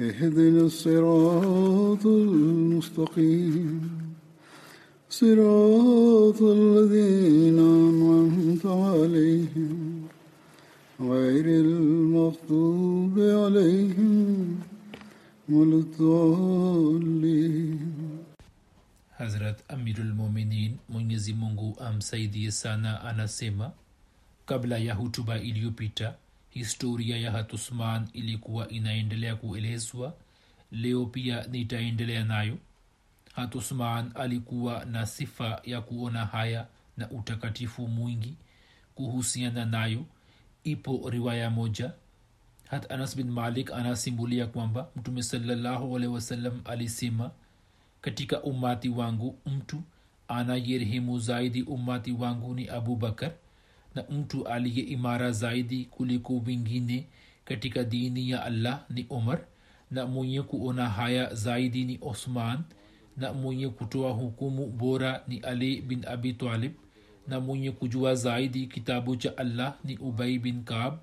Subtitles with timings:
[0.00, 3.80] اهدنا الصراط المستقيم.
[5.08, 10.02] صراط الذين أنعمت عليهم
[11.00, 14.60] غير المغضوب عليهم
[15.48, 17.80] ولا الضالين.
[19.16, 23.72] حضرت أمير المؤمنين منجزي مونغو أم سيدي سانا أنا سيما
[24.46, 26.25] قبل يهوتوبا إليوبيتا
[26.56, 30.14] historia ya hatusman ilikuwa inaendelea kuelezwa
[30.72, 32.58] leo pia nitaendelea nayo.
[33.34, 38.34] Hatusman alikuwa na sifa ya kuona haya na utakatifu mwingi
[38.94, 40.04] kuhusiana nayo.
[40.64, 41.92] Ipo riwaya moja.
[42.68, 47.30] Hat anas bin malik anasimbulia kwamba mtume salallahu alehi wasallam alisema
[48.00, 49.82] katika umati wangu mtu
[50.28, 53.32] anayerehemu zaidi umati wangu ni abubakar
[53.96, 57.06] na mtu aliye imara zaidi kuliko wengine
[57.44, 59.40] katika dini ya allah ni umar
[59.90, 62.58] na mwenye kuona haya zaidi ni osman
[63.16, 66.72] na mwenye kutoa hukumu bora ni ali bin abi talib
[67.28, 70.98] na mwenye kujua zaidi kitabu cha allah ni ubai bin kab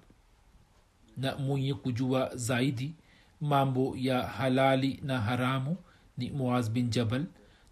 [1.18, 2.94] na mwenye kujua zaidi
[3.42, 5.78] mambo ya halali na haramu
[6.18, 7.26] ni muaz bin jabal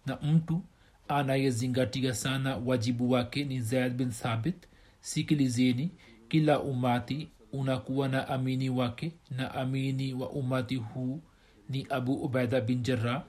[0.06, 0.62] na mtu
[1.08, 4.56] anayezingatia sana wajibu wake ni zaid bin thabit
[5.02, 5.90] sikilizeni
[6.28, 11.20] kila umati unakuwa na amini wake na amini wa umati huu
[11.68, 13.24] ni abu ubaida bin jarah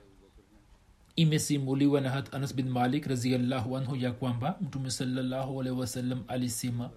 [1.16, 6.89] imesimuliwa na hat anas bin malik raziallahu anhu ya kwamba mtume salallahu alaihi wasallam alisema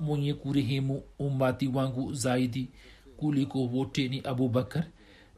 [0.00, 2.68] mwenye kurehemu umati wangu zaidi
[3.16, 4.84] kuliko wote ni abubakar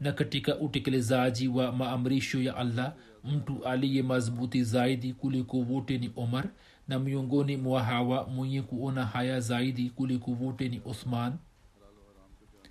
[0.01, 6.49] na katika utekelezaji wa maamrisho ya allah mtu aliye mazbuti zaidi kuliko wote ni omar
[6.89, 11.37] na miongoni mwa hawa mwenye kuona haya zaidi kuliko wote ni uthman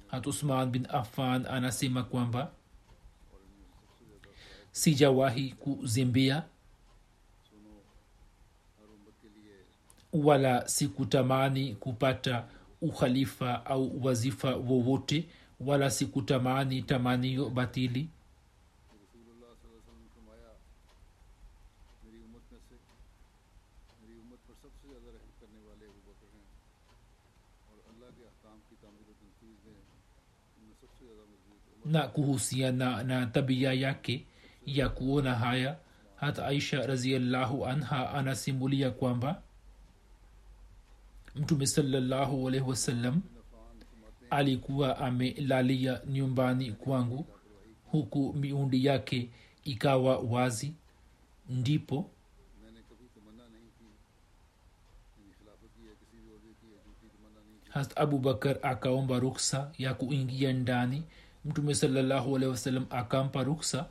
[0.08, 2.52] hat uthman bin affan anasema kwamba
[4.72, 6.44] sijawahi kuzembea
[10.14, 12.46] wala sikutamani kupata
[12.82, 15.26] ukhalifa au wazifa wowote
[15.60, 18.10] wala sikutamani tamanio batili
[31.92, 34.26] na kuhusiana na tabia yake
[34.66, 35.78] ya kuona haya.
[36.16, 39.42] Hata aisha raziallahu anha anasimulia kwamba
[41.36, 43.22] mtume salallahu alaihi wasallam
[44.30, 47.26] alikuwa amelalia nyumbani kwangu
[47.92, 49.30] huku miundi yake
[49.64, 50.74] ikawa wazi.
[51.50, 52.10] Ndipo
[57.70, 61.04] hast abubakar akaomba ruksa ya kuingia ndani
[61.46, 63.86] mtume salallahu alehi wasallam akampa ruksa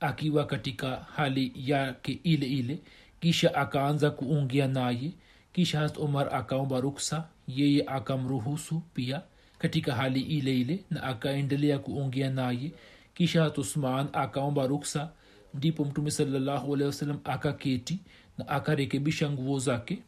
[0.00, 2.78] akiwa katika hali yake ile ile
[3.20, 5.12] kisha akaanza kuungia naye
[5.52, 9.22] kisha hast umar akaomba ruksa yeye akamruhusu pia
[9.58, 12.72] katika hali ile ile na akaendelea kuongea naye.
[13.14, 15.10] Kisha hat usman akaomba ruksa
[15.54, 17.98] ndipo mtume salallahu alehi wasallam akaketi
[18.38, 20.02] na akarekebisha nguo zake.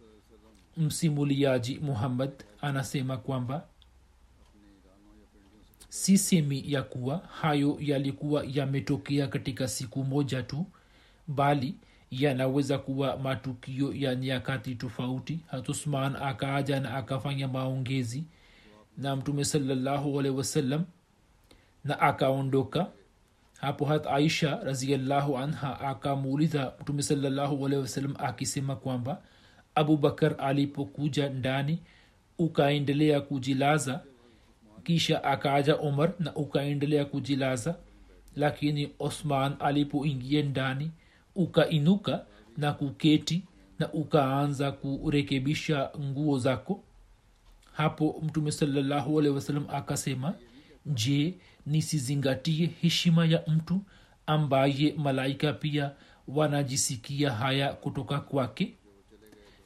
[0.76, 2.30] Msimuliaji muhammad
[2.60, 3.66] anasema kwamba
[5.94, 10.66] si semi ya kuwa hayo yalikuwa yametokea katika siku moja tu
[11.28, 11.74] bali
[12.10, 15.40] yanaweza kuwa matukio ya nyakati tofauti.
[15.46, 18.24] Hatusman akaaja na akafanya maongezi
[18.98, 20.84] na mtume salallahu alehi wasallam
[21.84, 22.86] na akaondoka.
[23.60, 29.22] Hapo hat aisha raziallahu anha akamuuliza mtume salallahu alehi wasallam akisema kwamba
[29.74, 31.78] abubakar alipokuja ndani
[32.38, 34.00] ukaendelea kujilaza
[34.84, 37.76] kisha akaaja umar na ukaendelea kujilaza.
[38.36, 40.90] Lakini osman alipoingia ndani
[41.34, 42.26] ukainuka
[42.56, 43.42] na kuketi
[43.78, 46.84] na ukaanza kurekebisha nguo zako.
[47.72, 50.34] Hapo mtume salallahu alehi wasallam akasema
[50.86, 51.34] je
[51.66, 53.80] nisizingatie heshima ya mtu
[54.26, 55.90] ambaye malaika pia
[56.28, 58.74] wanajisikia haya kutoka kwake?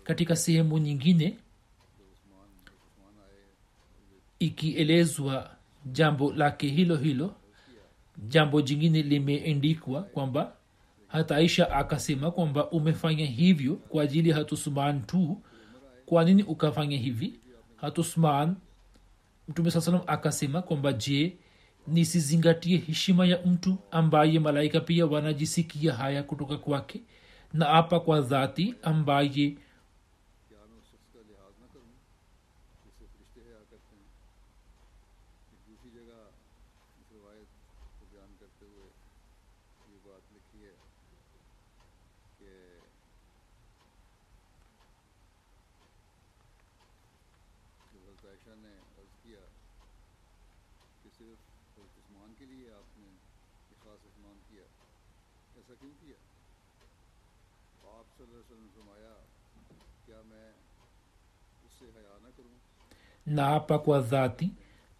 [0.04, 1.38] Katika sehemu nyingine
[4.38, 5.50] ikielezwa
[5.86, 7.34] jambo lake hilo hilo
[8.28, 10.52] jambo jingine limeendikwa kwamba
[11.08, 15.42] hata aisha akasema kwamba umefanya hivyo kwa ajili ya hatusman tu.
[16.06, 17.34] Kwa nini ukafanya hivi?
[17.76, 18.56] Hatusman
[19.48, 21.36] mtume saa salam akasema kwamba je
[21.86, 27.00] nisizingatie heshima ya mtu ambaye malaika pia wanajisikia haya kutoka kwake?
[27.52, 29.54] Na apa kwa dhati ambaye
[63.26, 64.50] naapa kwa dhati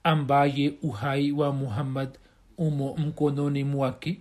[0.05, 2.19] ambaye uhai wa muhammad
[2.59, 4.21] umo mkononi mwake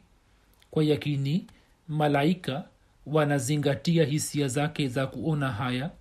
[0.71, 1.47] kwa yakini
[1.87, 2.63] malaika
[3.05, 5.91] wanazingatia hisia zake za kuona haya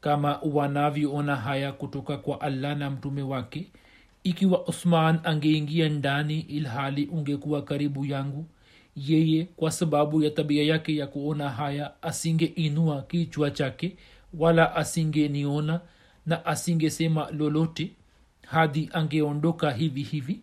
[0.00, 3.70] kama wanavyoona haya kutoka kwa allah na mtume wake
[4.24, 8.46] ikiwa usman angeingia ndani ilhali ungekuwa karibu yangu
[8.96, 13.96] yeye kwa sababu ya tabia yake ya kuona haya asingeinua kichwa chake
[14.34, 15.80] wala asingeniona
[16.26, 17.90] na asingesema lolote
[18.46, 20.40] hadi angeondoka hivi hivi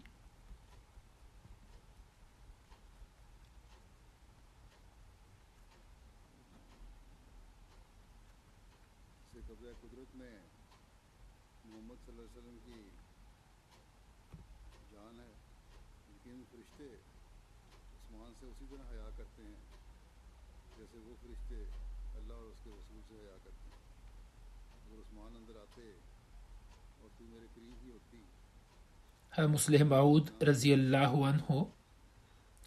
[29.48, 31.72] Musleh Maud raziallahu anhu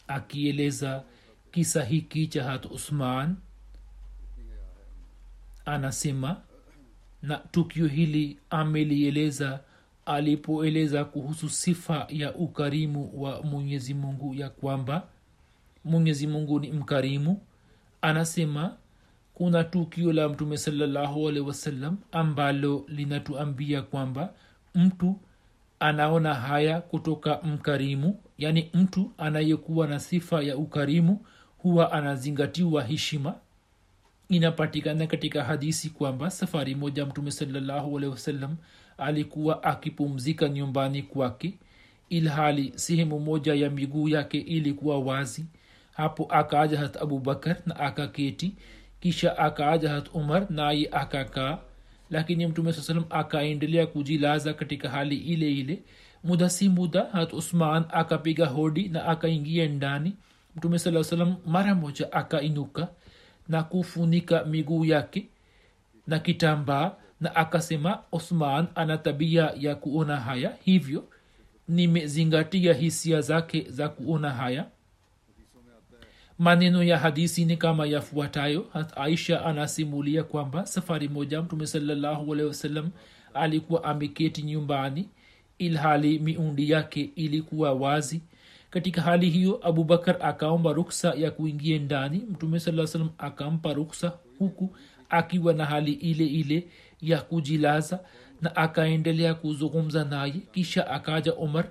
[0.09, 1.05] akieleza
[1.53, 3.37] kisa hiki cha hat usman
[5.64, 6.41] anasema
[7.23, 9.61] na tukio hili amelieleza
[10.06, 15.09] alipoeleza kuhusu sifa ya ukarimu wa mwenyezi mungu ya kwamba
[15.85, 17.41] mwenyezi mungu ni mkarimu
[18.03, 18.76] anasema
[19.34, 24.32] kuna tukio la mtume salallahu alehi wasallam ambalo linatuambia kwamba
[24.75, 25.17] mtu
[25.81, 31.20] anaona haya kutoka mkarimu yaani mtu anayekuwa na sifa ya ukarimu
[31.58, 33.34] huwa anazingatiwa heshima.
[34.29, 38.56] Inapatikana katika hadisi kwamba safari moja mtume salallahu alehi wasallam
[38.99, 41.55] alikuwa akipumzika nyumbani kwake
[42.08, 45.44] ilhali sehemu moja ya miguu yake ilikuwa wazi.
[45.93, 48.55] Hapo akaaja hat abubakar na akaketi
[49.02, 51.58] kisha akaaja hat umar naye akakaa
[52.10, 55.78] lakini mtume saa salam akaendelea kujilaza katika hali ile ile.
[56.25, 60.12] Muda si muda hat usman akapiga hodi na akaingia ndani.
[60.56, 62.88] Mtume saa salam mara moja akainuka
[63.49, 65.26] na kufunika miguu yake
[66.06, 71.04] na kitambaa na akasema osman ana tabia ya kuona haya hivyo
[71.68, 74.66] nimezingatia hisia zake za kuona haya
[76.42, 78.66] maneno ya hadisi ni kama yafuatayo.
[78.96, 82.90] Aisha anasimulia kwamba safari moja mtume salallahu alehi wasallam
[83.34, 85.08] alikuwa ameketi nyumbani
[85.58, 88.20] ilhali miundi yake ilikuwa wazi.
[88.70, 92.18] Katika hali hiyo abubakar akaomba ruksa ya kuingia ndani.
[92.30, 94.76] Mtume saa salam akampa ruksa huku
[95.11, 96.66] akiwa na hali ile ile
[97.00, 98.00] ya kujilaza
[98.40, 100.34] na akaendelea kuzungumza naye.
[100.52, 101.64] Kisha akaja umar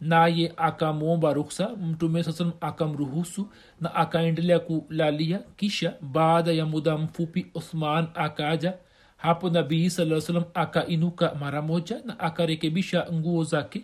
[0.00, 3.48] naye akamwomba ruksa mtume saa salam akamruhusu
[3.80, 5.40] na akaendelea kulalia.
[5.56, 8.74] Kisha baada ya muda mfupi uthman akaja.
[9.16, 13.82] Hapo nabii saa salam akainuka mara moja na akarekebisha nguo zake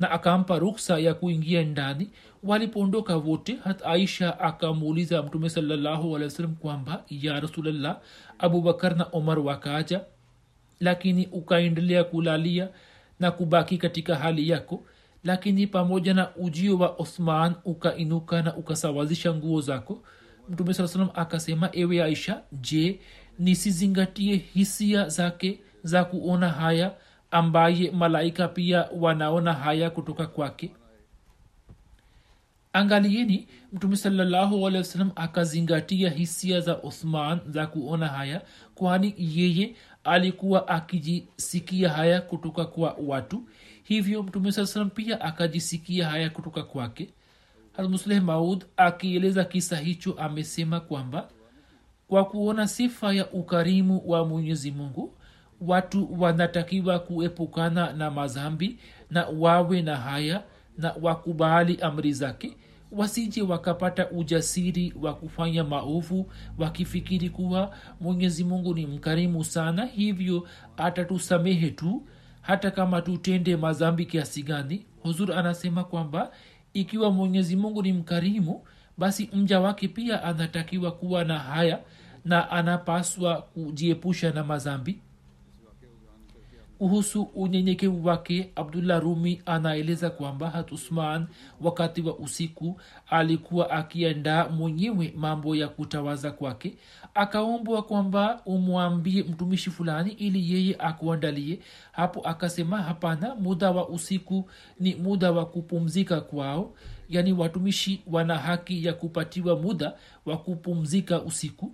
[0.00, 2.10] na akampa ruksa ya kuingia ndani.
[2.42, 7.98] Walipoondoka wote hat aisha akamuuliza mtume wasallam kwamba ya rasulllah
[8.38, 10.00] abubakar na omar wakaja
[10.80, 12.68] lakini ukaendelea kulalia
[13.20, 14.84] na kubaki katika hali yako
[15.26, 20.02] lakini pamoja na ujio wa othman ukainuka na ukasawazisha nguo zako
[20.48, 23.00] mtume saa salam akasema ewe aisha je
[23.38, 26.94] nisizingatie hisia zake za kuona haya
[27.30, 30.70] ambaye malaika pia wanaona haya kutoka kwake?
[32.72, 33.96] Angalieni mtume
[34.76, 38.42] wasallam akazingatia hisia za uthman za kuona haya
[38.74, 43.42] kwani yeye alikuwa akijisikia haya kutoka kwa watu
[43.88, 47.08] hivyo mtume saa salam pia akajisikia haya kutoka kwake.
[47.88, 51.28] Musleh maud akieleza kisa hicho amesema kwamba
[52.08, 55.14] kwa kuona sifa ya ukarimu wa mwenyezi mungu
[55.60, 58.78] watu wanatakiwa kuepukana na mazambi
[59.10, 60.42] na wawe na haya
[60.78, 62.56] na wakubali amri zake.
[62.92, 71.70] Wasije wakapata ujasiri wa kufanya maovu wakifikiri kuwa mwenyezi mungu ni mkarimu sana hivyo atatusamehe
[71.70, 72.02] tu
[72.46, 76.30] hata kama tutende mazambi kiasi gani huzur anasema kwamba
[76.74, 78.62] ikiwa mwenyezi mungu ni mkarimu
[78.98, 81.78] basi mja wake pia anatakiwa kuwa na haya
[82.24, 84.98] na anapaswa kujiepusha na mazambi
[86.78, 91.26] kuhusu unyenyekevu wake abdullah rumi anaeleza kwamba hat usman
[91.60, 92.80] wakati wa usiku
[93.10, 96.76] alikuwa akiandaa mwenyewe mambo ya kutawaza kwake
[97.14, 101.58] akaombwa kwamba umwambie mtumishi fulani ili yeye akuandalie.
[101.92, 106.74] Hapo akasema hapana muda wa usiku ni muda wa kupumzika kwao.
[107.08, 109.92] Yaani watumishi wana haki ya kupatiwa muda
[110.26, 111.72] wa kupumzika usiku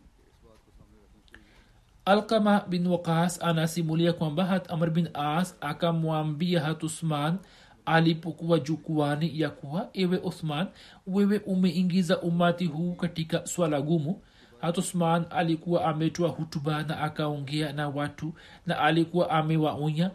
[2.04, 7.38] alkama bin waqas anasimulia kwamba hat amr bin as akamwambia hat usman
[7.86, 10.66] alipokuwa jukwani ya kuwa ewe uthman
[11.06, 14.22] wewe umeingiza umati huu katika swala gumu.
[14.60, 18.34] Hat usman alikuwa ametoa hutuba na akaongea na watu
[18.66, 20.10] na alikuwa amewaonya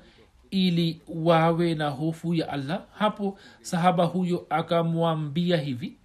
[0.52, 2.82] ili wawe na hofu ya allah.
[2.94, 5.98] Hapo sahaba huyo akamwambia hivi.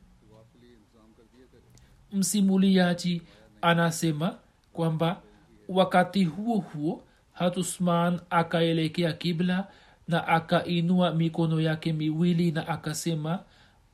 [2.13, 3.23] Msimuliaji
[3.63, 4.35] anasema
[4.73, 5.21] kwamba
[5.75, 7.03] wakati huo huo
[7.33, 9.69] hatusman akaelekea kibla
[10.09, 13.41] na akainua mikono yake miwili na akasema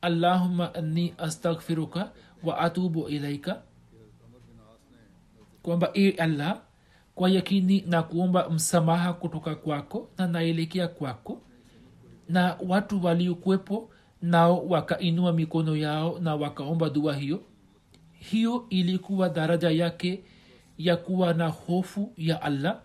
[0.01, 2.11] allahuma ni astaghfiruka
[2.43, 3.63] wa atubu ilaika.
[5.63, 6.61] Kwamba e allah
[7.15, 11.41] kwa yakini na kuomba msamaha kutoka kwako na naelekea kwako
[12.29, 13.91] na watu waliokuwepo
[14.23, 17.43] nao wakainua mikono yao na wakaomba dua hiyo.
[18.13, 20.25] Hiyo ilikuwa daraja yake
[20.79, 22.81] ya kuwa na hofu ya allah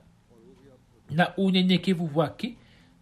[1.09, 2.57] na unyenyekevu wake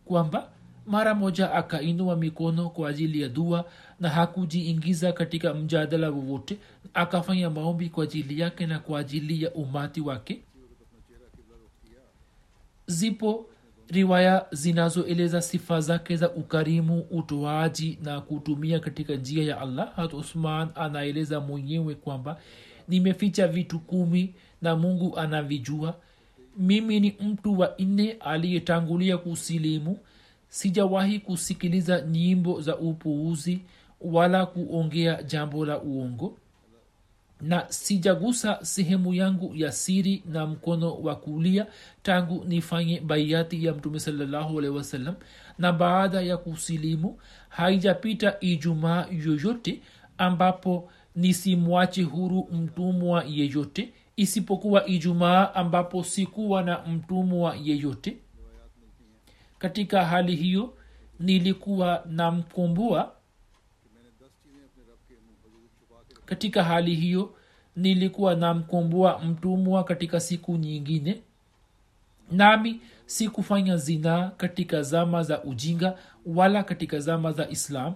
[0.05, 0.49] kwamba
[0.85, 3.65] mara moja akainua mikono kwa ajili ya dua
[3.99, 6.57] na hakujiingiza katika mjadala wowote
[6.93, 10.41] akafanya maombi kwa ajili yake na kwa ajili ya umati wake.
[12.87, 13.45] Zipo
[13.87, 19.95] riwaya zinazoeleza sifa zake za ukarimu utoaji na kutumia katika njia ya allah.
[19.95, 22.39] Hat usman anaeleza mwenyewe kwamba
[22.87, 25.95] nimeficha vitu kumi na mungu anavijua.
[26.57, 29.97] Mimi ni mtu wa nne aliyetangulia kusilimu.
[30.49, 33.61] Sijawahi kusikiliza nyimbo za upuuzi
[34.01, 36.37] wala kuongea jambo la uongo.
[37.41, 41.67] Na sijagusa sehemu yangu ya siri na mkono wa kulia
[42.03, 45.15] tangu nifanye baiati ya mtume salallahu alehi wasallam.
[45.57, 47.17] Na baada ya kusilimu
[47.49, 49.81] haijapita ijumaa yoyote
[50.17, 58.17] ambapo nisimwache huru mtumwa yeyote isipokuwa ijumaa ambapo sikuwa na mtumwa yeyote.
[59.59, 60.73] Katika hali hiyo
[61.19, 63.11] nilikuwa namkumbua.
[66.25, 67.35] Katika hali hiyo
[67.75, 71.21] nilikuwa namkumbua mtumwa katika siku nyingine.
[72.31, 77.93] Nami sikufanya zinaa katika zama za ujinga wala katika zama za islam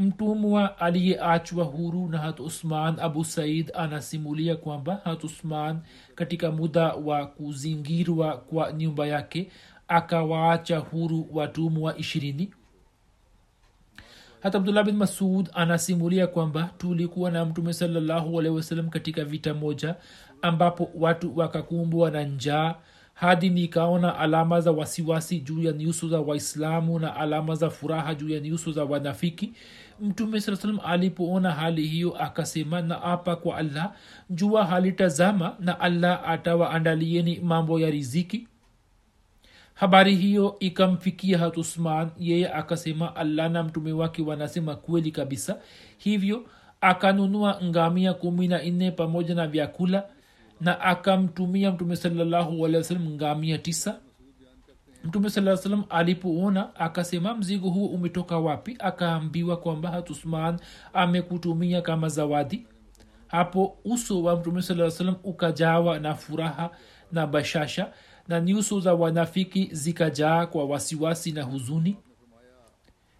[0.00, 5.78] mtumwa aliyeachwa huru na hat usman abu said anasimulia kwamba hat usman
[6.14, 9.50] katika muda wa kuzingirwa kwa nyumba yake
[9.88, 12.50] akawaacha huru watumwa ishirini.
[14.42, 19.94] Hata abdullah bin masud anasimulia kwamba tulikuwa na mtume salallahu alehi wasalam katika vita moja
[20.42, 22.74] ambapo watu wakakumbwa na njaa
[23.20, 28.28] hadi nikaona alama za wasiwasi juu ya nyuso za waislamu na alama za furaha juu
[28.28, 29.52] ya nyuso za wanafiki.
[30.00, 33.92] Mtume saa salam alipoona hali hiyo akasema na apa kwa allah
[34.30, 38.48] jua halitazama na allah atawaandalieni mambo ya riziki.
[39.74, 45.58] Habari hiyo ikamfikia hatusman yeye akasema allah na mtume wake wanasema kweli kabisa.
[45.98, 46.44] Hivyo
[46.80, 50.04] akanunua ngamia kumi na nne pamoja na vyakula
[50.60, 54.00] na akamtumia mtume salallahu alehi ngamia tisa.
[55.04, 58.76] Mtume saa salam alipoona akasema mzigo huo umetoka wapi?
[58.78, 60.58] Akaambiwa kwamba hatusman
[60.92, 62.66] amekutumia kama zawadi.
[63.26, 66.70] Hapo uso wa mtume salam ukajawa na furaha
[67.12, 67.92] na bashasha
[68.28, 71.96] na nyuso za wanafiki zikajaa kwa wasiwasi na huzuni.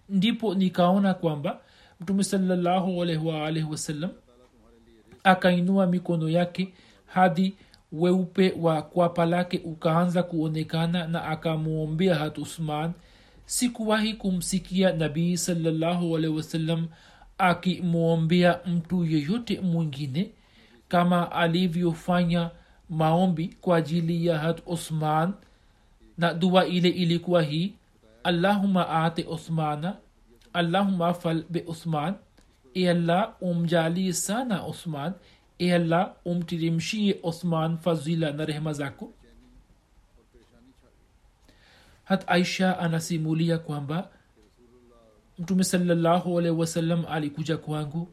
[0.09, 1.61] Ndipo nikaona kwamba
[2.01, 3.05] mtume salallahu
[5.25, 6.73] akainua mikono yake
[7.13, 7.55] hadi
[7.93, 12.93] weupe wa kwapa lake ukaanza kuonekana na akamwombea hat usman.
[13.47, 16.89] Sikuwahi kumsikia nabii salallahu alaihi wasallam
[17.39, 20.31] akimwombea mtu yeyote mwingine
[20.89, 22.51] kama alivyofanya
[22.91, 25.33] maombi kwa ajili ya hat usman.
[26.19, 27.73] Na dua ile ilikuwa hii
[28.25, 29.97] allahuma ate usmana
[30.53, 32.15] allahuma fal be usman
[32.75, 35.13] e allah umjalie sana usman
[35.61, 39.13] e allah umtirimshie othman fazila na rehema zako.
[42.05, 44.09] Hat aisha anasimulia kwamba
[45.39, 48.09] mtume salallahu alaihi wasallam alikuja kwangu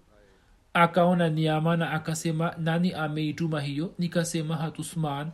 [0.74, 3.94] akaona niama na akasema nani ameituma hiyo?
[4.00, 5.32] Nikasema hat usman.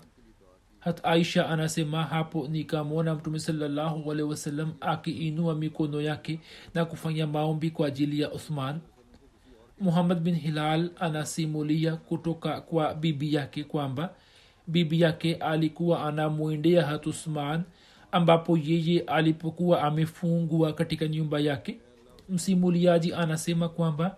[0.79, 6.39] Hat aisha anasema hapo nikamwona mtume salallahu alaihi wasallam akiinua mikono yake
[6.73, 8.79] na kufanya maombi kwa ajili ya uthman
[9.83, 14.13] muhammad bin hilal anasimulia kutoka kwa bibi yake kwamba
[14.67, 17.63] bibi yake alikuwa anamwendea hatusman
[18.11, 21.77] ambapo yeye alipokuwa amefungwa katika nyumba yake
[22.29, 24.15] msimuliaji anasema kwamba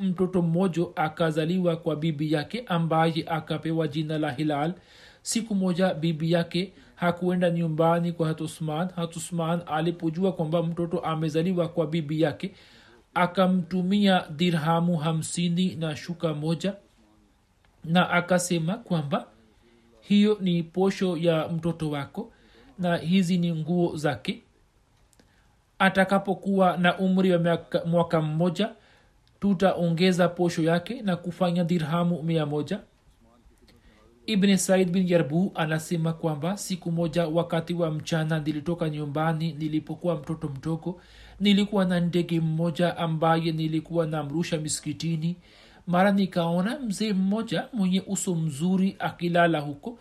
[0.00, 4.74] mtoto mmoja akazaliwa kwa bibi yake ambaye akapewa jina la hilal.
[5.22, 12.20] Siku moja bibi yake hakuenda nyumbani kwa hatusman hatusman alipojua kwamba mtoto amezaliwa kwa bibi
[12.20, 12.54] yake
[13.14, 16.74] akamtumia dirhamu hamsini na shuka moja
[17.84, 19.26] na akasema kwamba
[20.00, 22.32] hiyo ni posho ya mtoto wako
[22.78, 24.42] na hizi ni nguo zake.
[25.78, 28.70] Atakapokuwa na umri wa mwaka mmoja
[29.40, 32.80] tutaongeza posho yake na kufanya dirhamu mia moja.
[34.26, 40.48] Ibn said bin yarbu anasema kwamba siku moja wakati wa mchana nilitoka nyumbani nilipokuwa mtoto
[40.48, 41.00] mdogo
[41.40, 45.36] nilikuwa na ndege mmoja ambaye nilikuwa namrusha misikitini.
[45.86, 49.98] Mara nikaona mzee mmoja mwenye uso mzuri akilala huko.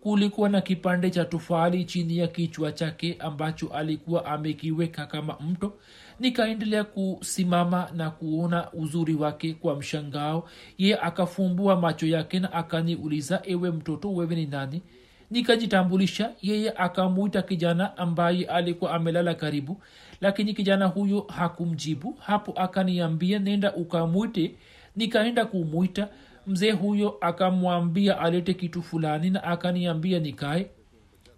[0.00, 5.72] Kulikuwa na kipande cha tufali chini ya kichwa chake ambacho alikuwa amekiweka kama mto.
[6.20, 10.48] Nikaendelea kusimama na kuona uzuri wake kwa mshangao.
[10.78, 14.82] Ye akafumbua macho yake na akaniuliza ewe mtoto wewe ni nani?
[15.30, 16.30] Nikajitambulisha.
[16.42, 19.82] Yeye akamwita kijana ambaye alikuwa amelala karibu
[20.24, 22.16] lakini kijana huyo hakumjibu.
[22.20, 24.54] Hapo akaniambia nenda ukamwite.
[24.96, 26.08] Nikaenda kumwita.
[26.46, 30.70] Mzee huyo akamwambia alete kitu fulani na akaniambia nikae.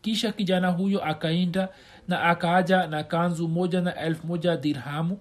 [0.00, 1.68] Kisha kijana huyo akaenda
[2.08, 5.18] na akaaja na kanzu moja na elfu moja dirhamu.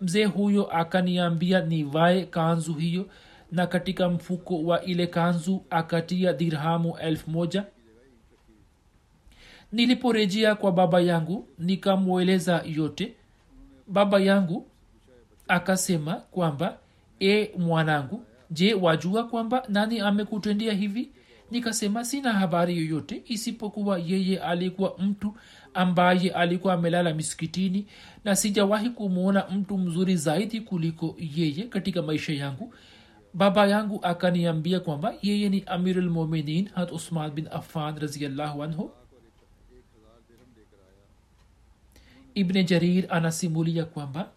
[0.00, 3.06] Mzee huyo akaniambia nivae kanzu hiyo
[3.52, 7.64] na katika mfuko wa ile kanzu akatia dirhamu elfu moja
[9.74, 13.14] niliporejea kwa baba yangu nikamweleza yote.
[13.86, 14.66] Baba yangu
[15.48, 16.78] akasema kwamba
[17.20, 21.10] e mwanangu je wajua kwamba nani amekutendea hivi?
[21.50, 25.34] Nikasema sina habari yoyote isipokuwa yeye alikuwa mtu
[25.74, 27.86] ambaye alikuwa amelala misikitini
[28.24, 32.74] na sijawahi kumwona mtu mzuri zaidi kuliko yeye katika maisha yangu.
[33.34, 38.90] Baba yangu akaniambia kwamba yeye ni amirulmuminin hat usman bin affan raziallahu anhu
[42.34, 44.28] ibne jarir anasimulia kwamba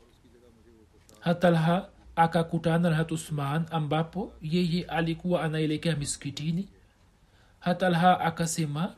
[1.20, 6.68] hatalha akakutana na hatusman ambapo yeye alikuwa anaelekea miskitini
[7.60, 8.96] hatalha akasema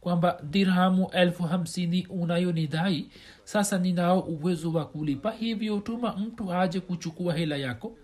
[0.00, 3.10] kwamba dirhamu elfu hamsini unayonidai
[3.44, 7.96] sasa ninao uwezo wa kulipa hivyo tuma mtu aje kuchukua hela yako.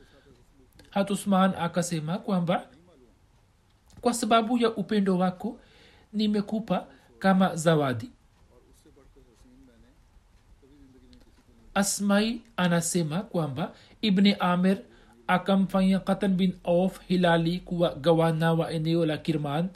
[0.90, 2.66] Hatusman akasema kwamba
[4.00, 5.60] kwa sababu ya upendo wako
[6.12, 6.86] nimekupa
[7.18, 8.10] kama zawadi
[11.74, 14.78] asmai anasema kwamba ibni amir
[15.26, 19.68] akamfanya katan bin auf hilali kuwa gawana wa eneo la kirman.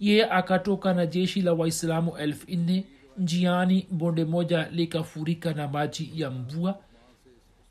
[0.00, 2.84] Ye akatoka na jeshi la waislamu elfu nne
[3.18, 6.78] njiani bonde moja likafurika na maji ya mvua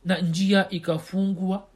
[0.06, 1.68] na njia ikafungwa.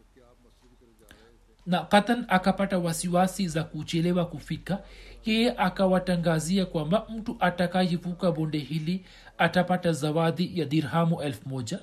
[1.65, 4.79] Na katan akapata wasiwasi za kuchelewa kufika.
[5.25, 9.05] Yeye akawatangazia kwamba mtu atakayevuka bonde hili
[9.38, 11.80] atapata zawadi ya dirhamu elfu moja.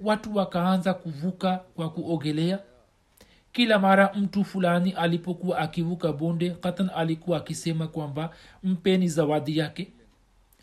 [0.00, 2.58] Watu wakaanza kuvuka kwa kuogelea.
[3.52, 8.30] Kila mara mtu fulani alipokuwa akivuka bonde katan alikuwa akisema kwamba
[8.62, 9.92] mpeni zawadi yake.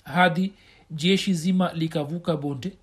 [0.04, 0.54] Hadi
[0.92, 2.78] jeshi zima likavuka bonde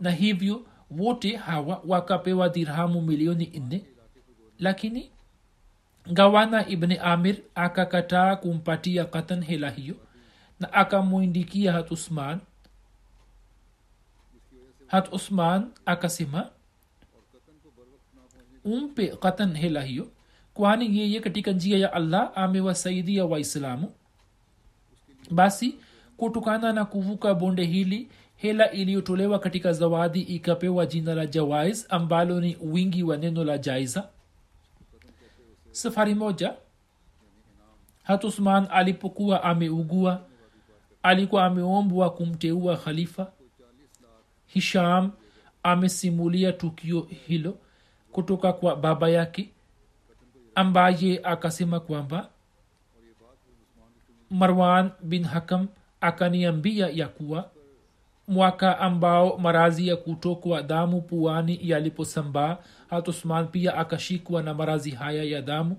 [0.00, 3.84] na hivyo wote hawa wakapewa dirhamu milioni nne.
[4.58, 5.10] Lakini
[6.12, 9.94] gawana ibni amir akakataa kumpatia katan hela hiyo
[10.60, 12.38] na akamwindikia hatusman
[14.86, 16.50] hat usman akasema
[18.64, 20.08] umpe katan hela hiyo
[20.54, 23.92] kwani yeye katika njia ya allah amewasaidia waislamu?
[25.30, 25.74] Basi
[26.16, 32.56] kutokana na kuvuka bonde hili hela iliyotolewa katika zawadi ikapewa jina la jawais ambalo ni
[32.62, 34.08] wingi wa neno la jaiza.
[35.70, 36.54] Safari moja.
[38.02, 40.20] Hat usman alipokuwa ameugua
[41.02, 43.32] alikuwa ameombwa kumteua khalifa
[44.54, 45.10] hisham
[45.62, 47.58] amesimulia tukio hilo
[48.12, 49.50] kutoka kwa baba yake
[50.54, 52.28] ambaye akasema kwamba
[54.30, 55.68] marwan bin hakam
[56.00, 57.50] akaniambia ya kuwa
[58.28, 62.56] mwaka ambao marazi ya kutokwa damu puani yaliposambaa
[62.90, 65.76] hat usman pia akashikwa na marazi haya ya damu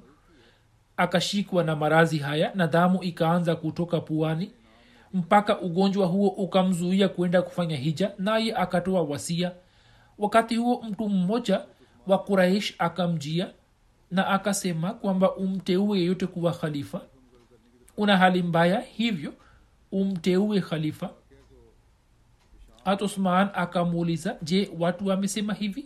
[0.98, 4.52] akashikwa na marazi haya na damu ikaanza kutoka puani
[5.16, 9.52] mpaka ugonjwa huo ukamzuia kwenda kufanya hija naye akatoa wasia.
[10.18, 11.62] Wakati huo mtu mmoja
[12.08, 13.50] wa kuraish akamjia
[14.12, 17.02] na akasema kwamba umteue yeyote kuwa khalifa.
[17.98, 19.34] Una hali mbaya hivyo
[19.92, 21.10] umteue khalifa.
[22.86, 23.02] Hat
[23.54, 25.86] akamuuliza je watu wamesema hivi?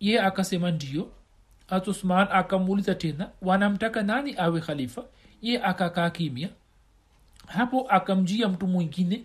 [0.00, 1.10] Ye akasema ndio
[1.66, 1.88] hat
[2.30, 5.04] akamuuliza tena wanamtaka nani awe khalifa?
[5.42, 6.48] Ye akakaa kimya
[7.48, 9.24] hapo akamjia mtu mwingine.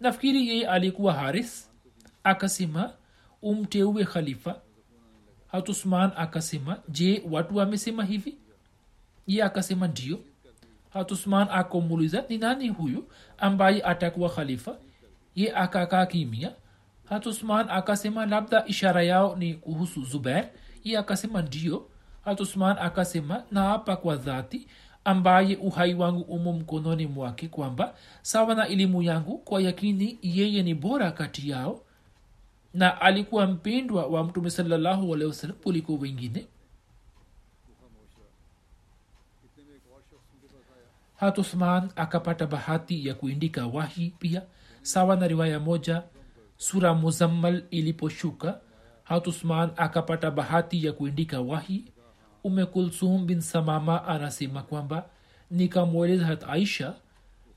[0.00, 1.70] Nafikiri yeye alikuwa haris.
[2.24, 2.92] Akasema
[3.42, 4.60] umteue khalifa.
[5.46, 8.38] Hatusman akasema je watu wamesema hivi?
[9.26, 10.18] Ye akasema ndio.
[10.90, 13.08] Hatusman akamuuliza ni nani huyu
[13.38, 14.78] ambaye atakuwa khalifa?
[15.34, 16.52] Ye akakaa kimia
[17.04, 20.48] hatusman akasema labda ishara yao ni kuhusu zubair.
[20.84, 21.86] Ye akasema ndio.
[22.24, 24.66] Hatusman akasema naapa kwa dhati
[25.10, 30.74] ambaye uhai wangu umo mkononi mwake kwamba sawa na elimu yangu kwa yakini yeye ni
[30.74, 31.80] bora kati yao
[32.74, 36.46] na alikuwa mpendwa wa mtume salallahu alehi wasalam kuliko wengine.
[41.16, 44.42] Hatuthman akapata bahati ya kuindika wahi pia
[44.82, 46.02] sawa na riwaya moja
[46.56, 48.60] sura muzammal iliposhuka
[49.04, 51.84] hatuthman akapata bahati ya kuindika wahi
[52.44, 52.66] ume
[53.26, 55.04] bin samama anasema kwamba
[55.50, 56.94] nikamweleza hat aisha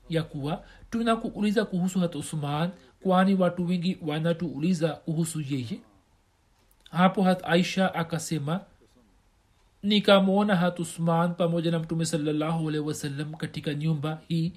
[0.08, 2.70] ya kuwa tunakuuliza kuhusu hat usman
[3.02, 5.80] kwani watu wengi wanatuuliza kuhusu yeye.
[6.90, 8.60] Hapo hat aisha akasema
[9.82, 14.52] nikamwona hat usman pamoja na mtume salllahualhi wasallam katika nyumba hii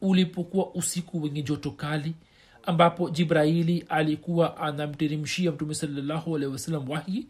[0.00, 2.14] ulipokuwa usiku wenye joto kali
[2.62, 7.26] ambapo jibraili alikuwa anamteremshia mtume salllahualhi wasallam wahyi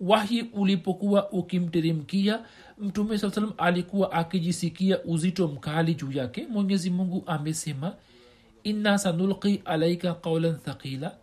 [0.00, 2.40] wahi ulipokuwa ukimteremkia
[2.78, 6.46] mtume saa salam alikuwa akijisikia uzito mkali juu yake.
[6.50, 7.94] Mwenyezi mungu amesema
[8.64, 11.14] inna sanulki alaika qaulan thaqila.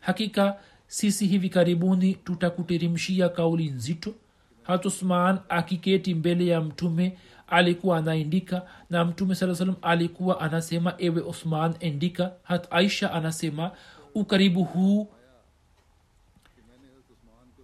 [0.00, 4.14] Hakika sisi hivi karibuni tutakuteremshia kauli nzito.
[4.62, 11.74] Hatusman akiketi mbele ya mtume alikuwa anaendika na mtume saa salam alikuwa anasema ewe usman
[11.80, 13.70] endika hat aisha anasema
[14.14, 15.08] ukaribu huu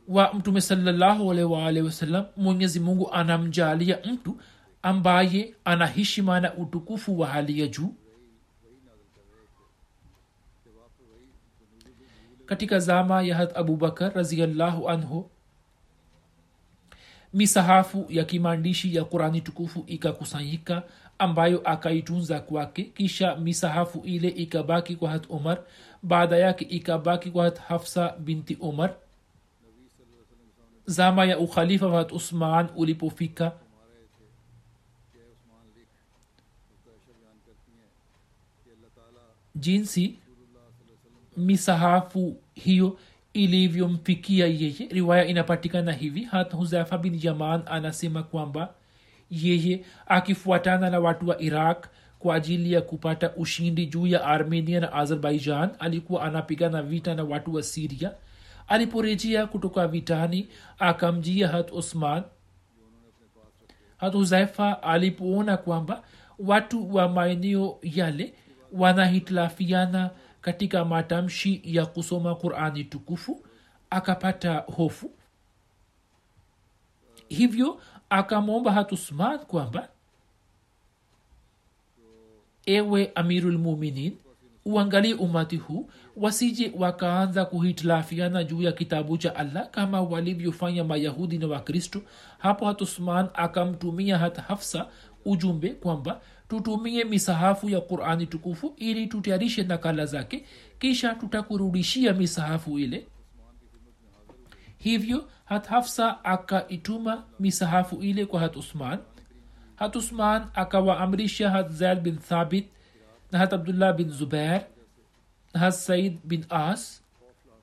[0.09, 1.35] wa mtume salallahu
[2.37, 4.37] mwenyezi mungu anamjalia mtu
[4.83, 7.95] ambaye ana heshima na utukufu wa hali ya juu.
[12.47, 15.31] Katika zama ya hat abubakar raziallahu anhu
[17.33, 20.83] misahafu ya kimaandishi ya qurani tukufu ikakusanyika
[21.19, 22.83] ambayo akaitunza kwake.
[22.85, 25.59] Kisha misahafu ile ikabaki kwa hat umar
[26.03, 28.95] baada yake ikabaki kwa hat hafsa binti umar
[30.89, 33.53] zama ya ukhalifa wa hat usman ulipofika.
[39.55, 40.19] Jinsi
[41.37, 42.99] misahafu hiyo
[43.33, 44.89] ilivyomfikia yeye.
[44.91, 48.75] Riwaya inapatikana hivi hata huzafa bin yaman anasema kwamba
[49.31, 51.87] yeye akifuatana na watu wa iraq
[52.19, 57.55] kwa ajili ya kupata ushindi juu ya armenia na azerbaijan alikuwa anapigana vita na watu
[57.55, 58.13] wa siria
[58.69, 62.23] aliporejea kutoka vitani akamjia hat usman
[63.97, 66.03] hat huzaifa alipoona kwamba
[66.39, 68.35] watu wa maeneo yale
[68.73, 73.45] wanahitilafiana katika matamshi ya kusoma qurani tukufu
[73.91, 75.11] akapata hofu.
[77.29, 79.89] Hivyo akamwomba hatusman kwamba
[82.67, 84.17] ewe amirulmuminin
[84.65, 91.47] uangalie umati huu wasije wakaanza kuhitilafiana juu ya kitabu cha allah kama walivyofanya mayahudi na
[91.47, 92.03] wakristo.
[92.39, 94.87] Hapo hatusman akamtumia hata hafsa
[95.25, 100.45] ujumbe kwamba tutumie misahafu ya qurani tukufu ili tutayarishe nakala zake
[100.79, 103.07] kisha tutakurudishia misahafu ile.
[104.79, 108.99] Hivyo hat hafsa akaituma misahafu ile kwa hat usman.
[109.77, 112.67] Hat usman akawaamrisha hat zaid bin thabit
[113.33, 114.65] na hat abdullah bin zubair
[115.59, 117.03] na said bin as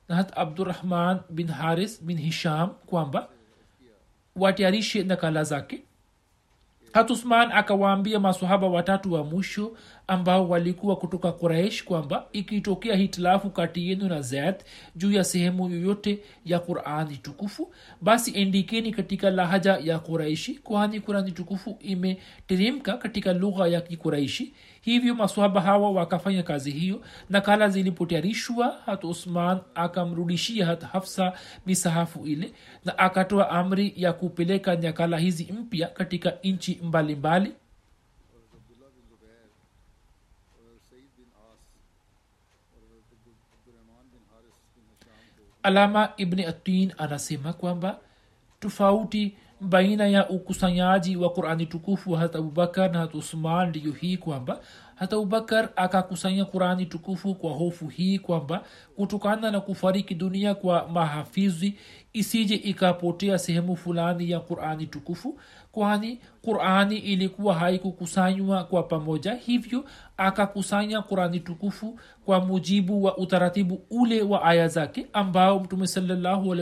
[0.09, 3.27] na abdurahman bin haris bin hisham kwamba
[4.35, 5.81] watayarishe nakala zake
[6.93, 9.77] hatusman akawaambia masahaba watatu wa mwisho
[10.07, 14.55] ambao walikuwa kutoka quraish kwamba ikitokea hitilafu kati yenu na zaid
[14.95, 21.31] juu ya sehemu yoyote ya qurani tukufu basi endikeni katika lahaja ya quraishi kwani qurani
[21.31, 24.53] tukufu imeteremka katika lugha ya kiquraishi
[24.85, 31.33] hivyo maswaba hawa wakafanya kazi hiyo nakala zilipotayarishwa hat usman akamrudishia hat hafsa
[31.65, 32.53] misahafu ile
[32.85, 37.53] na akatoa amri ya kupeleka nyakala hizi mpya katika nchi mbalimbali.
[45.63, 47.99] Alama ibni atin anasema kwamba
[48.59, 54.17] tofauti baina ya ukusanyaji wa qurani tukufu wa hata abubakar na hata usman ndiyo hii
[54.17, 54.59] kwamba
[54.95, 58.63] hata abubakar akakusanya qurani tukufu kwa hofu hii kwamba
[58.95, 61.75] kutokana na kufariki dunia kwa mahafizi
[62.15, 65.39] isije ikapotea sehemu fulani ya qurani tukufu
[65.71, 69.85] kwani qurani ilikuwa haikukusanywa kwa pamoja hivyo
[70.17, 75.87] akakusanya qurani tukufu kwa mujibu wa utaratibu ule wa aya zake ambao mtume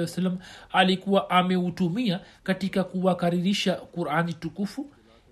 [0.01, 0.37] wasallam
[0.71, 4.89] alikuwa ameutumia katika kuwakaririsha qurani tukufu.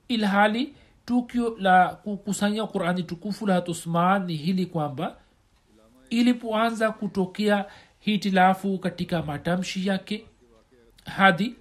[0.08, 0.74] Ilhali
[1.06, 5.16] tukio la kukusanya qurani tukufu la hatusman ni hili kwamba
[6.10, 7.66] ilipoanza kutokea
[8.02, 10.26] hitilafu katika matamshi yake.
[11.06, 11.56] Hadi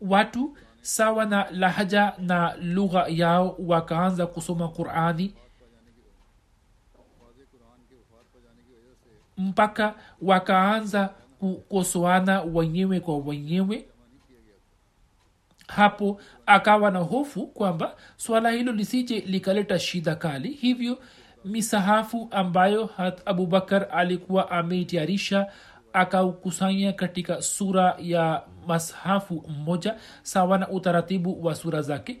[0.00, 5.34] watu sawa na lahaja na lugha yao wakaanza kusoma qurani
[9.36, 13.84] mpaka wakaanza kukosoana wenyewe kwa wenyewe.
[15.66, 20.48] Hapo akawa na hofu kwamba swala hilo lisije likaleta shida kali.
[20.52, 20.98] Hivyo
[21.44, 25.46] misahafu ambayo hat abubakar alikuwa ameitayarisha
[25.92, 32.18] akaukusanya katika sura ya mashafu mmoja sawa na utaratibu wa sura zake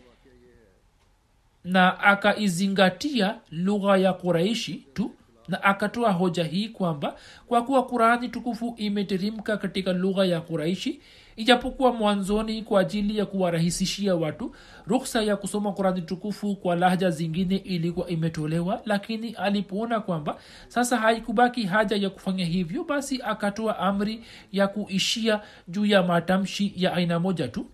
[1.64, 5.10] na akaizingatia lugha ya kuraishi tu
[5.48, 11.00] na akatoa hoja hii kwamba kwa kuwa qurani tukufu imeterimka katika lugha ya quraishi
[11.36, 14.54] ijapokuwa mwanzoni kwa ajili ya kuwarahisishia watu
[14.86, 21.62] ruksa ya kusoma kurani tukufu kwa lahja zingine ilikuwa imetolewa lakini alipoona kwamba sasa haikubaki
[21.62, 27.48] haja ya kufanya hivyo basi akatoa amri ya kuishia juu ya matamshi ya aina moja
[27.48, 27.66] tu.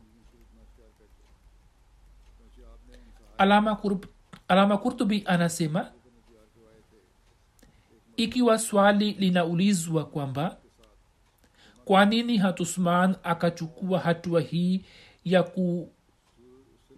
[3.38, 4.06] Alama, kurb,
[4.48, 5.90] alama kurtubi anasema
[8.16, 10.56] ikiwa swali linaulizwa kwamba
[11.90, 14.84] kwa nini hatusman akachukua hatua hii
[15.24, 15.42] ya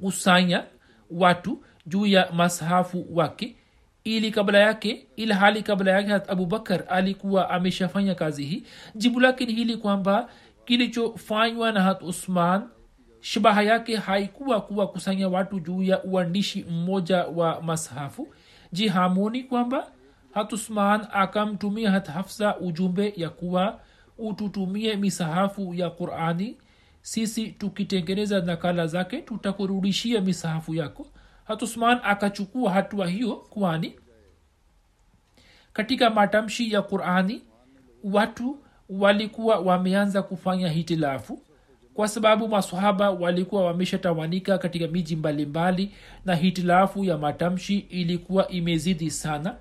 [0.01, 0.65] kukusanya
[1.11, 3.57] watu juu ya masahafu wake
[4.05, 8.65] ili kabla yake ili hali kabla yake abubakar alikuwa ameshafanya kazi hii?
[8.95, 10.29] Jibu lake ni hili kwamba
[10.65, 12.63] kilichofanywa na hat usman
[13.21, 18.29] shabaha yake haikuwa kuwa kusanya watu juu ya uandishi mmoja wa masahafu
[18.73, 19.87] ji hamoni kwamba
[20.35, 23.81] hatusman akamtumia hat hafsa ujumbe ya kuwa
[24.29, 26.57] ututumie misahafu ya qurani.
[27.03, 31.07] Sisi tukitengeneza nakala zake tutakurudishia misahafu yako.
[31.45, 33.95] Hatusman akachukua hatua hiyo kwani
[35.73, 37.43] katika matamshi ya qurani
[38.05, 38.59] watu
[38.89, 41.43] walikuwa wameanza kufanya hitilafu
[41.95, 45.91] kwa sababu masahaba walikuwa wameshatawanika katika miji mbalimbali
[46.25, 49.57] na hitilafu ya matamshi ilikuwa imezidi sana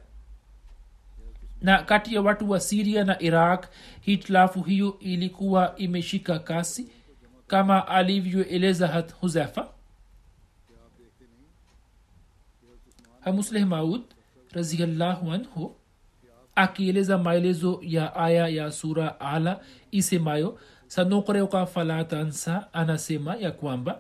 [1.62, 3.66] na kati ya watu wa siria na iraq
[4.02, 6.92] hitilafu hiyo ilikuwa imeshika kasi
[7.48, 9.68] kama alivyoeleza huzefa
[13.20, 14.02] hamusleh maud
[14.52, 15.76] raziallahu anhu
[16.56, 19.60] akieleza maelezo ya aya ya sura ala
[19.92, 24.00] isemayo sanukreuka falatansa anasema ya kwamba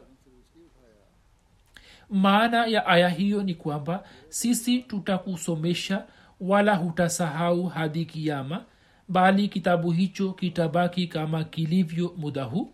[2.09, 6.05] maana ya aya hiyo ni kwamba sisi tutakusomesha
[6.41, 8.65] wala hutasahau hadi kiama
[9.07, 12.73] bali kitabu hicho kitabaki kama kilivyo muda huu.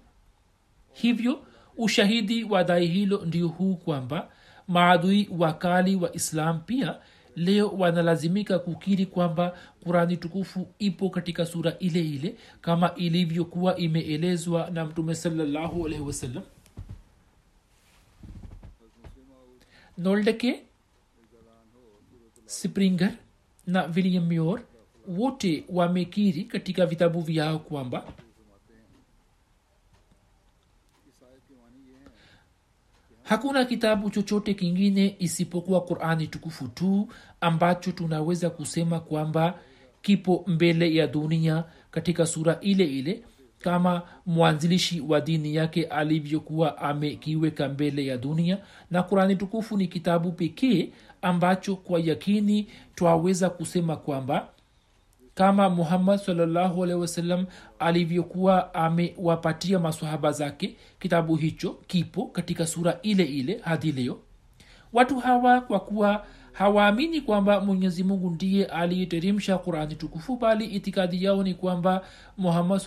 [0.93, 1.43] Hivyo
[1.77, 4.29] ushahidi wa dai hilo ndio huu kwamba
[4.67, 6.95] maadui wakali wa islam pia
[7.35, 14.85] leo wanalazimika kukiri kwamba kurani tukufu ipo katika sura ile ile kama ilivyokuwa imeelezwa na
[14.85, 16.43] mtume salallahu alaihi wasallam.
[19.97, 20.63] Noldeke
[22.45, 23.11] springer
[23.67, 24.61] na william muir
[25.07, 28.03] wote wamekiri katika vitabu vyao kwamba
[33.23, 37.07] hakuna kitabu chochote kingine isipokuwa qurani tukufu tu
[37.41, 39.59] ambacho tunaweza kusema kwamba
[40.01, 43.23] kipo mbele ya dunia katika sura ile ile
[43.59, 48.57] kama mwanzilishi wa dini yake alivyokuwa amekiweka mbele ya dunia.
[48.91, 50.89] Na qurani tukufu ni kitabu pekee
[51.21, 54.47] ambacho kwa yakini twaweza kusema kwamba
[55.35, 56.83] kama muhammad salllahu
[57.79, 64.19] alivyokuwa amewapatia masahaba zake kitabu hicho kipo katika sura ile ile hadi leo.
[64.93, 66.25] Watu hawa kwa kuwa
[66.57, 72.01] hawaamini kwamba mwenyezi mungu ndiye aliyeteremsha qurani tukufu bali itikadi yao ni kwamba
[72.37, 72.81] muhammad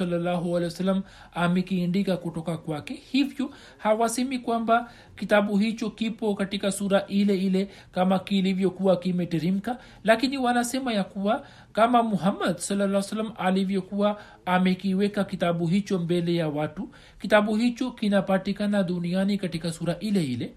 [0.52, 1.02] wasallam
[1.34, 2.94] amekiindika kutoka kwake.
[3.12, 10.92] Hivyo hawasemi kwamba kitabu hicho kipo katika sura ile ile kama kilivyokuwa kimeteremka lakini wanasema
[10.92, 16.88] ya kuwa kama muhammad salaa salam alivyokuwa amekiweka kitabu hicho mbele ya watu
[17.20, 20.54] kitabu hicho kinapatikana duniani katika sura ile ile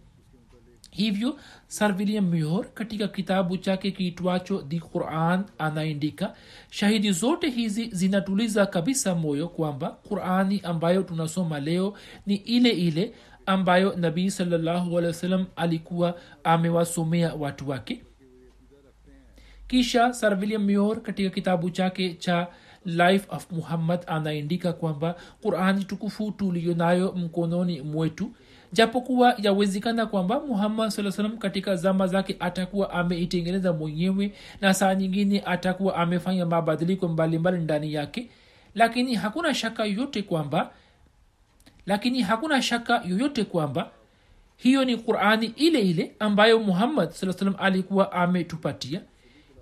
[0.94, 6.36] hivyo sir william muir katika kitabu chake kiitwacho the quran anaandika
[6.70, 11.94] shahidi zote hizi zinatuliza kabisa moyo kwamba qurani ambayo tunasoma leo
[12.26, 13.14] ni ile ile
[13.46, 15.02] ambayo nabii salllahu
[15.56, 18.04] alikuwa amewasomea watu wake.
[19.68, 22.48] Kisha sir william muir katika kitabu chake cha
[22.86, 28.32] life of muhammad anaandika kwamba qurani tukufu tuliyonayo mkononi mwetu
[28.74, 34.32] japokuwa yawezekana kwamba muhammad saa salam katika zama zake atakuwa ameitengeneza mwenyewe
[34.62, 38.30] na saa nyingine atakuwa amefanya mabadiliko mbalimbali ndani yake.
[38.76, 40.72] Lakini hakuna shaka yoyote kwamba
[41.86, 43.90] lakini hakuna shaka yoyote kwamba
[44.58, 49.02] hiyo ni qurani ile ile ambayo muhammad saa salam alikuwa ametupatia.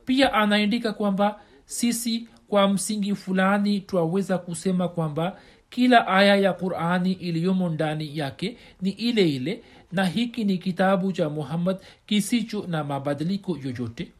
[0.06, 5.38] Pia anaandika kwamba sisi kwa msingi fulani twaweza kusema kwamba
[5.71, 11.29] kila aya ya qurani iliyomo ndani yake ni ile ile na hiki ni kitabu cha
[11.29, 14.12] muhammad kisicho na mabadiliko yoyote.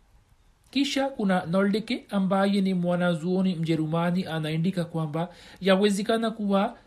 [0.71, 5.29] Kisha kuna noldeke ambaye ni mwanazuoni mjerumani anaandika kwamba
[5.61, 6.77] yawezekana kuwa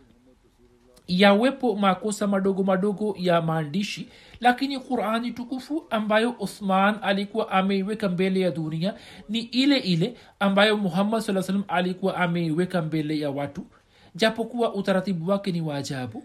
[1.08, 4.08] yawepo makosa madogo madogo ya maandishi
[4.40, 8.94] lakini qurani tukufu ambayo uthman alikuwa ameiweka mbele ya dunia
[9.28, 13.66] ni ile ile ambayo muhammad saa salam alikuwa ameiweka mbele ya watu
[14.14, 16.24] japokuwa utaratibu wake ni wa ajabu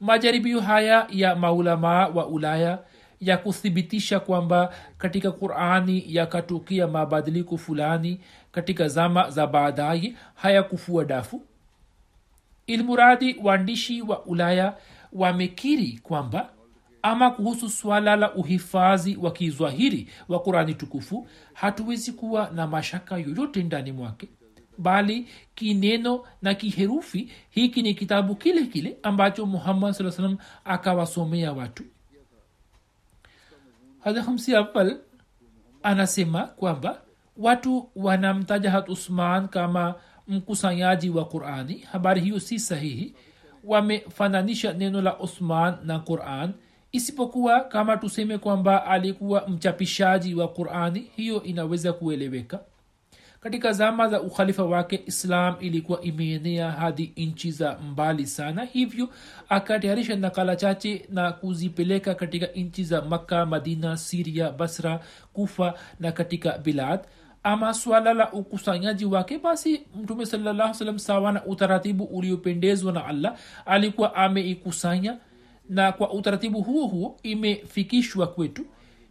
[0.00, 2.78] majaribio haya ya maulamaa wa ulaya
[3.20, 8.20] ya kuthibitisha kwamba katika qurani yakatokea mabadiliko fulani
[8.52, 11.42] katika zama za baadaye hayakufua dafu.
[12.66, 14.74] Ilmuradi waandishi wa ulaya
[15.12, 16.48] wamekiri kwamba
[17.02, 23.62] ama kuhusu swala la uhifadhi wa kizwahiri wa qurani tukufu hatuwezi kuwa na mashaka yoyote
[23.62, 24.28] ndani mwake
[24.78, 27.30] bali kineno na kiherufi.
[27.50, 31.82] Hiki ni kitabu kile kile ambacho muhammad saa salam akawasomea watu.
[34.04, 34.98] Hadhamsi apal
[35.82, 37.02] anasema kwamba
[37.36, 39.94] watu wanamtaja hat usman kama
[40.28, 41.78] mkusanyaji wa qurani.
[41.78, 43.14] Habari hiyo si sahihi.
[43.64, 46.52] Wamefananisha neno la usman na quran.
[46.92, 52.60] Isipokuwa kama tuseme kwamba alikuwa mchapishaji wa qurani hiyo inaweza kueleweka
[53.46, 58.64] katika zama za ukhalifa wake islam ilikuwa imeenea hadi nchi za mbali sana.
[58.64, 59.08] Hivyo
[59.48, 65.00] akatayarisha nakala chache na kuzipeleka katika nchi za makka madina siria basra
[65.32, 67.00] kufa na katika bilad.
[67.42, 73.36] Ama swala la ukusanyaji wake basi mtume salallahu salam sawa na utaratibu uliopendezwa na allah
[73.66, 75.18] alikuwa ameikusanya
[75.68, 78.66] na kwa utaratibu huo huo imefikishwa kwetu.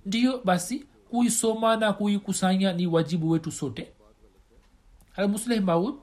[0.05, 3.94] Ndiyo basi kuisoma na kuikusanya ni wajibu wetu sote
[5.17, 5.95] almusleh maud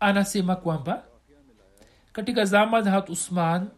[0.00, 1.02] anasema kwamba
[2.12, 3.68] katika zama za hat usman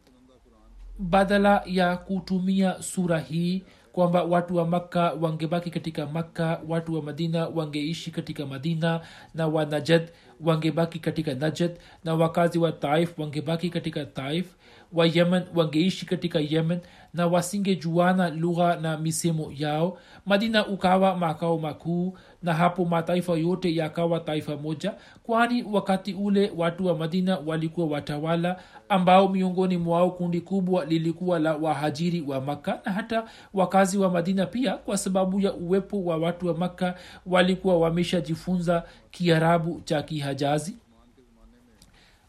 [0.98, 7.46] badala ya kutumia sura hii kwamba watu wa makka wangebaki katika makka watu wa madina
[7.48, 9.00] wangeishi katika madina
[9.34, 10.08] na wa najad
[10.40, 14.54] wangebaki katika najad na wakazi wa taif wangebaki katika taif
[14.92, 16.80] wa yemen wangeishi katika yemen
[17.14, 24.20] na wasingejuana lugha na misemo yao madina ukawa makao makuu na hapo mataifa yote yakawa
[24.20, 30.84] taifa moja kwani wakati ule watu wa madina walikuwa watawala ambao miongoni mwao kundi kubwa
[30.84, 32.80] lilikuwa la wahajiri wa makka.
[32.86, 33.24] Na hata
[33.54, 36.94] wakazi wa madina pia kwa sababu ya uwepo wa watu wa makka
[37.26, 40.76] walikuwa wameshajifunza kiarabu cha kihajazi.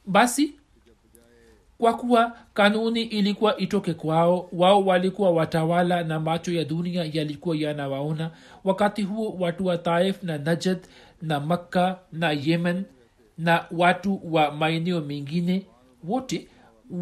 [0.05, 0.53] Basi
[1.83, 8.31] kwa kuwa kanuni ilikuwa itoke kwao wao walikuwa watawala na macho ya dunia yalikuwa yanawaona.
[8.63, 10.77] Wakati huo watu wa taif na najad
[11.21, 12.83] na makka na yemen
[13.37, 15.65] na watu wa maeneo mengine
[16.03, 16.47] wote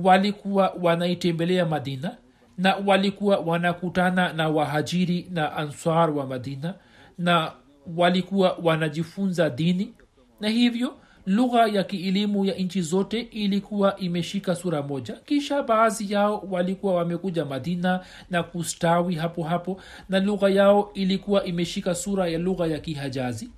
[0.03, 2.17] walikuwa wanaitembelea madina
[2.57, 6.73] na walikuwa wanakutana na wahajiri na ansar wa madina
[7.17, 7.51] na
[7.97, 9.93] walikuwa wanajifunza dini
[10.39, 10.93] na hivyo
[11.25, 15.13] lugha ya kielimu ya nchi zote ilikuwa imeshika sura moja.
[15.13, 17.99] Kisha baadhi yao walikuwa wamekuja madina
[18.29, 23.49] na kustawi hapo hapo na lugha yao ilikuwa imeshika sura ya lugha ya kihajazi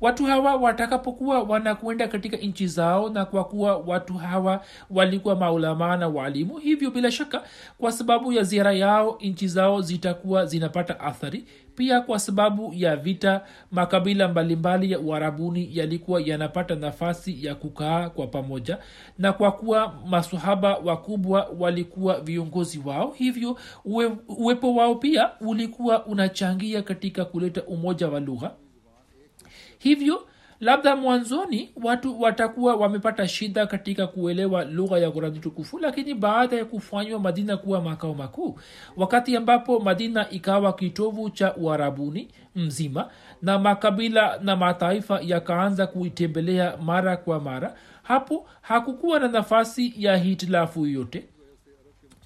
[0.00, 6.08] watu hawa watakapokuwa wanakwenda katika nchi zao na kwa kuwa watu hawa walikuwa maulamaa na
[6.08, 7.42] waalimu hivyo bila shaka
[7.78, 11.44] kwa sababu ya ziara yao nchi zao zitakuwa zinapata athari.
[11.76, 13.40] Pia kwa sababu ya vita
[13.70, 18.78] makabila mbalimbali ya uharabuni yalikuwa yanapata nafasi ya kukaa kwa pamoja
[19.18, 26.82] na kwa kuwa masahaba wakubwa walikuwa viongozi wao hivyo uwe, uwepo wao pia ulikuwa unachangia
[26.82, 28.50] katika kuleta umoja wa lugha
[29.78, 30.28] hivyo
[30.60, 36.64] labda mwanzoni watu watakuwa wamepata shida katika kuelewa lugha ya kurani tukufu lakini baada ya
[36.64, 38.58] kufanywa madina kuwa makao makuu
[38.96, 43.10] wakati ambapo madina ikawa kitovu cha uharabuni mzima
[43.42, 50.86] na makabila na mataifa yakaanza kuitembelea mara kwa mara hapo hakukuwa na nafasi ya hitilafu
[50.86, 51.24] yoyote.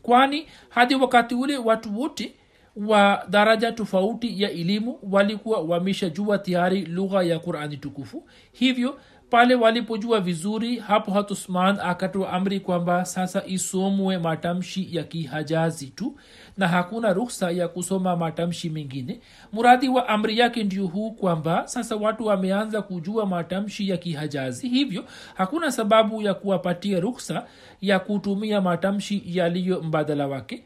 [0.03, 2.35] Kwani hadi wakati ule watu wote
[2.77, 8.25] wa daraja tofauti ya elimu walikuwa wameshajua tayari lugha ya qurani tukufu.
[8.53, 8.99] Hivyo
[9.31, 16.17] pale walipojua vizuri hapo hatusman akatoa amri kwamba sasa isomwe matamshi ya kihajazi tu
[16.57, 19.21] na hakuna ruksa ya kusoma matamshi mengine.
[19.53, 24.69] Muradi wa amri yake ndio huu kwamba sasa watu wameanza kujua matamshi ya kihajazi.
[24.69, 25.05] Hivyo
[25.35, 27.47] hakuna sababu ya kuwapatia ruksa
[27.81, 30.65] ya kutumia matamshi yaliyo mbadala wake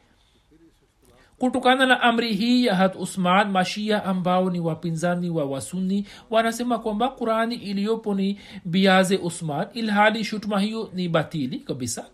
[1.38, 7.08] kutokana na amri hii ya hat usman mashia ambao ni wapinzani wa wasuni wanasema kwamba
[7.08, 12.04] qurani iliyopo ni biaze usman ilhali shutuma hiyo ni batili kabisa.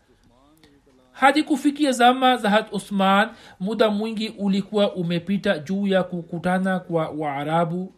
[1.12, 3.28] Hadi kufikia zama za hat usman
[3.60, 7.92] muda mwingi ulikuwa umepita juu ya kukutana kwa waarabu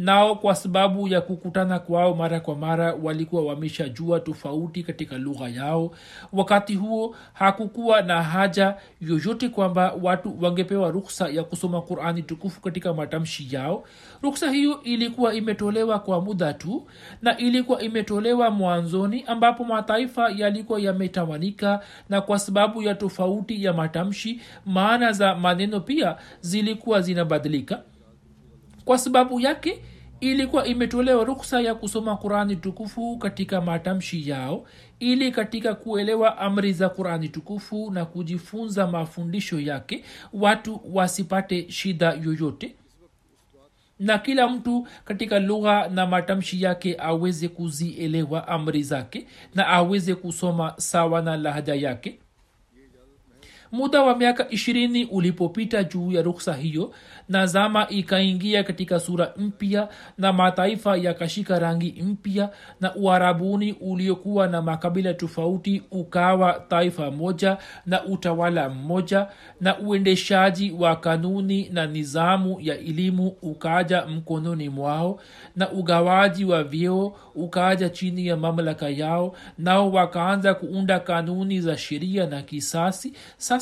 [0.00, 5.90] nao kwa sababu ya kukutana kwao mara kwa mara walikuwa wameshajua tofauti katika lugha yao.
[6.32, 12.94] Wakati huo hakukuwa na haja yoyote kwamba watu wangepewa ruksa ya kusoma qurani tukufu katika
[12.94, 13.84] matamshi yao.
[14.22, 16.86] Ruksa hiyo ilikuwa imetolewa kwa muda tu
[17.22, 24.40] na ilikuwa imetolewa mwanzoni ambapo mataifa yalikuwa yametawanika na kwa sababu ya tofauti ya matamshi
[24.66, 27.82] maana za maneno pia zilikuwa zinabadilika.
[28.84, 29.82] Kwa sababu yake
[30.20, 34.64] ilikuwa imetolewa ruksa ya kusoma qurani tukufu katika matamshi yao
[35.00, 42.74] ili katika kuelewa amri za qurani tukufu na kujifunza mafundisho yake watu wasipate shida yoyote.
[43.98, 50.74] Na kila mtu katika lugha na matamshi yake aweze kuzielewa amri zake na aweze kusoma
[50.76, 52.18] sawa na lahaja yake
[53.72, 56.92] muda wa miaka ishirini ulipopita juu ya ruksa hiyo
[57.28, 62.50] na zama ikaingia katika sura mpya na mataifa yakashika rangi mpya
[62.80, 69.26] na uharabuni uliokuwa na makabila tofauti ukawa taifa moja na utawala mmoja
[69.60, 75.20] na uendeshaji wa kanuni na nizamu ya elimu ukaja mkononi mwao
[75.56, 82.26] na ugawaji wa vyeo ukaja chini ya mamlaka yao nao wakaanza kuunda kanuni za sheria
[82.26, 83.12] na kisasi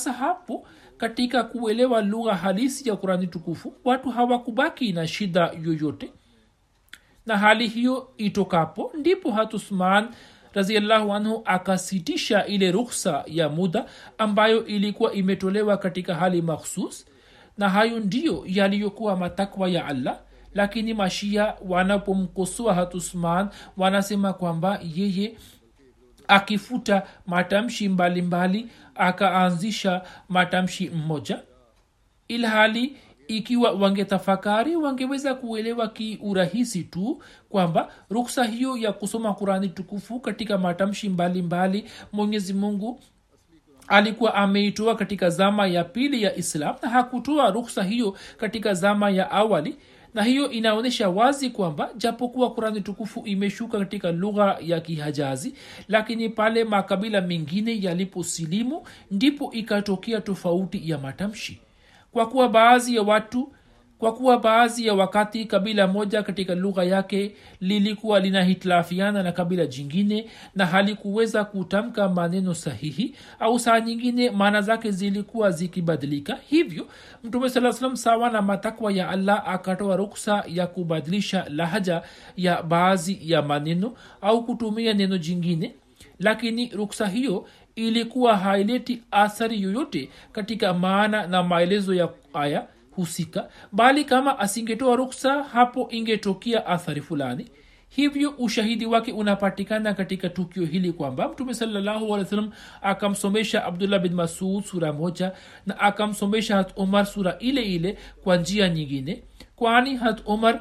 [0.06, 0.66] hapo
[0.98, 6.12] katika kuelewa lugha halisi ya kurani tukufu watu hawakubaki na shida yoyote.
[7.26, 10.08] Na hali hiyo itokapo ndipo hatusman
[10.54, 13.86] raziallahu anhu akasitisha ile rukhsa ya muda
[14.18, 17.06] ambayo ilikuwa imetolewa katika hali makhsus.
[17.58, 20.18] Na hayo ndiyo yaliyokuwa matakwa ya allah
[20.54, 25.36] lakini mashia wanapomkosoa hatusman wanasema kwamba yeye
[26.28, 31.40] akifuta matamshi mbalimbali mbali, akaanzisha matamshi mmoja.
[32.28, 32.96] Ilhali
[33.28, 41.08] ikiwa wangetafakari wangeweza kuelewa kiurahisi tu kwamba ruksa hiyo ya kusoma kurani tukufu katika matamshi
[41.08, 43.00] mbalimbali mwenyezi mungu
[43.88, 49.30] alikuwa ameitoa katika zama ya pili ya islam na hakutoa ruksa hiyo katika zama ya
[49.30, 49.76] awali
[50.14, 55.54] na hiyo inaonyesha wazi kwamba japokuwa kurani tukufu imeshuka katika lugha ya kihajazi
[55.88, 61.60] lakini pale makabila mengine yaliposilimu ndipo ikatokea tofauti ya matamshi.
[62.12, 63.52] Kwa kuwa baadhi ya watu
[63.98, 70.26] kwa kuwa baadhi ya wakati kabila moja katika lugha yake lilikuwa linahitilafiana na kabila jingine
[70.54, 76.38] na halikuweza kutamka maneno sahihi au saa nyingine maana zake zilikuwa zikibadilika.
[76.48, 76.86] Hivyo
[77.24, 82.02] mtume saa salam sawa na matakwa ya allah akatoa ruksa ya kubadilisha lahaja
[82.36, 85.74] ya baadhi ya maneno au kutumia neno jingine.
[86.18, 87.46] Lakini ruksa hiyo
[87.76, 92.66] ilikuwa haileti athari yoyote katika maana na maelezo ya aya
[93.02, 97.48] husika bali kama asingetoa ruksa hapo ingetokea athari fulani.
[97.88, 102.50] Hivyo ushahidi wake unapatikana katika tukio hili kwamba mtume sallahualwasalam
[102.82, 105.32] akamsomesha abdullah bin masud sura moja
[105.66, 109.22] na akamsomesha hat omar sura ile ile kwa njia nyingine
[109.56, 110.60] kwani hat omar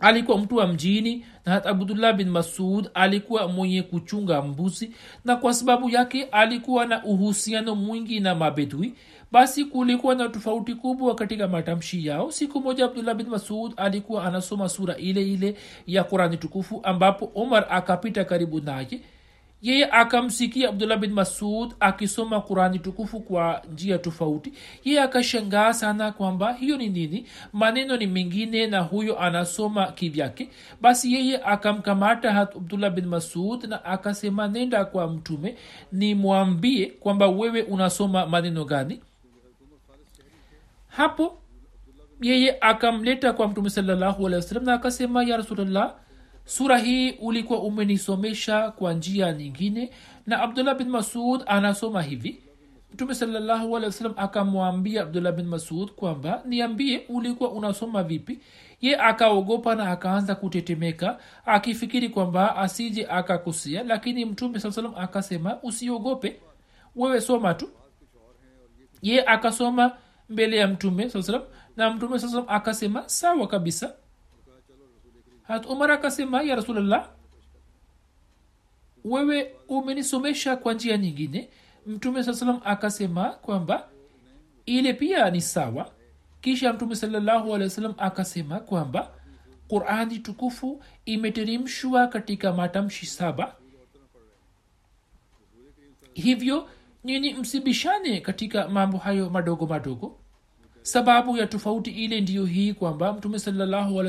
[0.00, 4.90] alikuwa mtu wa mjini na hat abdullah bin masud alikuwa mwenye kuchunga mbuzi
[5.24, 8.94] na kwa sababu yake alikuwa na uhusiano mwingi na mabedui
[9.34, 12.30] basi kulikuwa na tofauti kubwa katika matamshi yao.
[12.32, 15.56] Siku moja abdullah bin masud alikuwa anasoma sura ile ile
[15.86, 19.00] ya qurani tukufu ambapo umar akapita karibu naye.
[19.62, 24.52] Yeye akamsikia abdullah bin masud akisoma qurani tukufu kwa njia tofauti.
[24.84, 27.26] Yeye akashangaa sana kwamba hiyo ni nini?
[27.52, 30.48] Maneno ni mengine na huyo anasoma kivyake.
[30.80, 35.54] Basi yeye akamkamata abdullah bin masud na akasema nenda kwa mtume
[35.92, 39.00] nimwambie kwamba wewe unasoma maneno gani
[40.96, 41.38] hapo
[42.20, 45.94] yeye akamleta kwa mtume salallahu na akasema ya rasulllah
[46.44, 49.90] sura hii ulikuwa umenisomesha kwa njia nyingine.
[50.26, 52.40] Na abdullah bin masud anasoma hivi.
[52.92, 53.76] Mtume salallahu
[54.16, 58.38] akamwambia abdullah bin masud kwamba niambie ulikuwa unasoma vipi?
[58.80, 66.40] Ye akaogopa na akaanza kutetemeka akifikiri kwamba asije akakusia lakini mtume saa salam akasema usiogope
[66.96, 67.68] wewe soma tu.
[69.02, 69.92] Ye akasoma
[70.28, 71.42] mbele ya mtume saa salam
[71.76, 73.94] na mtume saa salam akasema sawa kabisa.
[75.42, 77.08] Hat umar akasema ya rasulllah
[79.04, 81.48] wewe umenisomesha kwa njia nyingine.
[81.86, 83.88] Mtume saa salam akasema kwamba
[84.66, 85.90] ile pia ni sawa.
[86.40, 89.10] Kisha mtume salallahu alehi wa akasema kwamba
[89.68, 93.54] qurani tukufu imeteremshwa katika matamshi saba.
[96.14, 96.68] Hivyo
[97.04, 100.18] nyinyi msibishane katika mambo hayo madogo madogo.
[100.82, 104.02] Sababu ya tofauti ile ndiyo hii kwamba mtume salallahu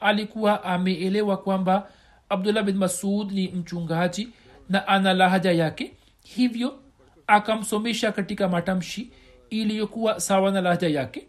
[0.00, 1.88] alikuwa ameelewa kwamba
[2.28, 4.28] abdullah bin masud ni mchungaji
[4.68, 5.92] na ana lahaja yake
[6.24, 6.78] hivyo
[7.26, 9.10] akamsomesha katika matamshi
[9.50, 11.26] iliyokuwa sawa na lahaja yake.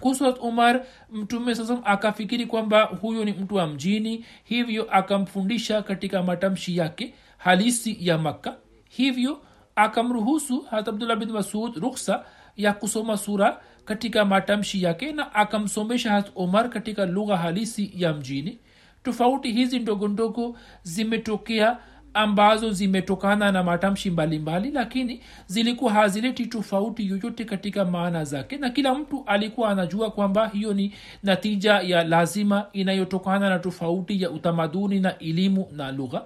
[0.00, 6.76] Kuhusu umar mtume sasa akafikiri kwamba huyo ni mtu wa mjini hivyo akamfundisha katika matamshi
[6.76, 8.56] yake halisi ya makka.
[8.88, 9.40] Hivyo
[9.76, 12.24] akamruhusu hat abdullah bin masud ruksa
[12.56, 18.58] ya kusoma sura katika matamshi yake na akamsomesha hat omar katika lugha halisi ya mjini.
[19.02, 21.78] Tofauti hizi ndogo ndogo zimetokea
[22.14, 28.70] ambazo zimetokana na matamshi mbalimbali mbali, lakini zilikuwa hazileti tofauti yoyote katika maana zake na
[28.70, 35.00] kila mtu alikuwa anajua kwamba hiyo ni natija ya lazima inayotokana na tofauti ya utamaduni
[35.00, 36.22] na elimu na lugha.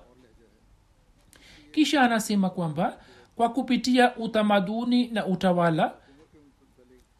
[1.72, 2.96] Kisha anasema kwamba
[3.40, 5.92] kwa kupitia utamaduni na utawala.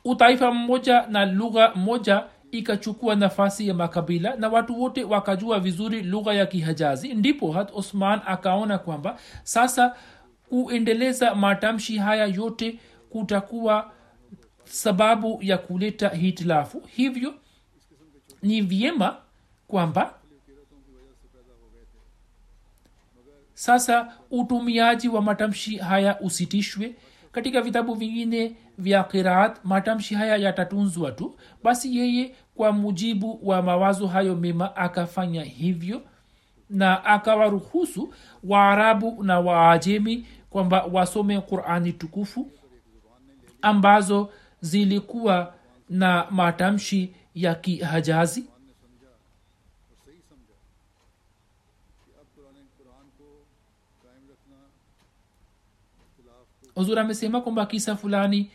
[0.05, 6.35] Utaifa mmoja na lugha moja ikachukua nafasi ya makabila na watu wote wakajua vizuri lugha
[6.35, 7.15] ya kihajazi.
[7.15, 9.97] Ndipo hat osman akaona kwamba sasa
[10.49, 12.79] kuendeleza matamshi haya yote
[13.11, 13.93] kutakuwa
[14.65, 16.81] sababu ya kuleta hitilafu.
[16.87, 17.35] Hivyo
[18.43, 19.17] ni vyema
[19.69, 20.15] kwamba
[23.61, 26.95] sasa utumiaji wa matamshi haya usitishwe.
[27.33, 31.35] Katika vitabu vingine vya qiraat matamshi haya yatatunzwa tu.
[31.65, 36.03] Basi yeye kwa mujibu wa mawazo hayo mema akafanya hivyo
[36.71, 42.51] na akawaruhusu waarabu na waajemi kwamba wasome qurani tukufu
[43.63, 45.55] ambazo zilikuwa
[45.91, 48.45] na matamshi ya kihajazi
[56.75, 58.51] huzur amesema kwamba kisa fulani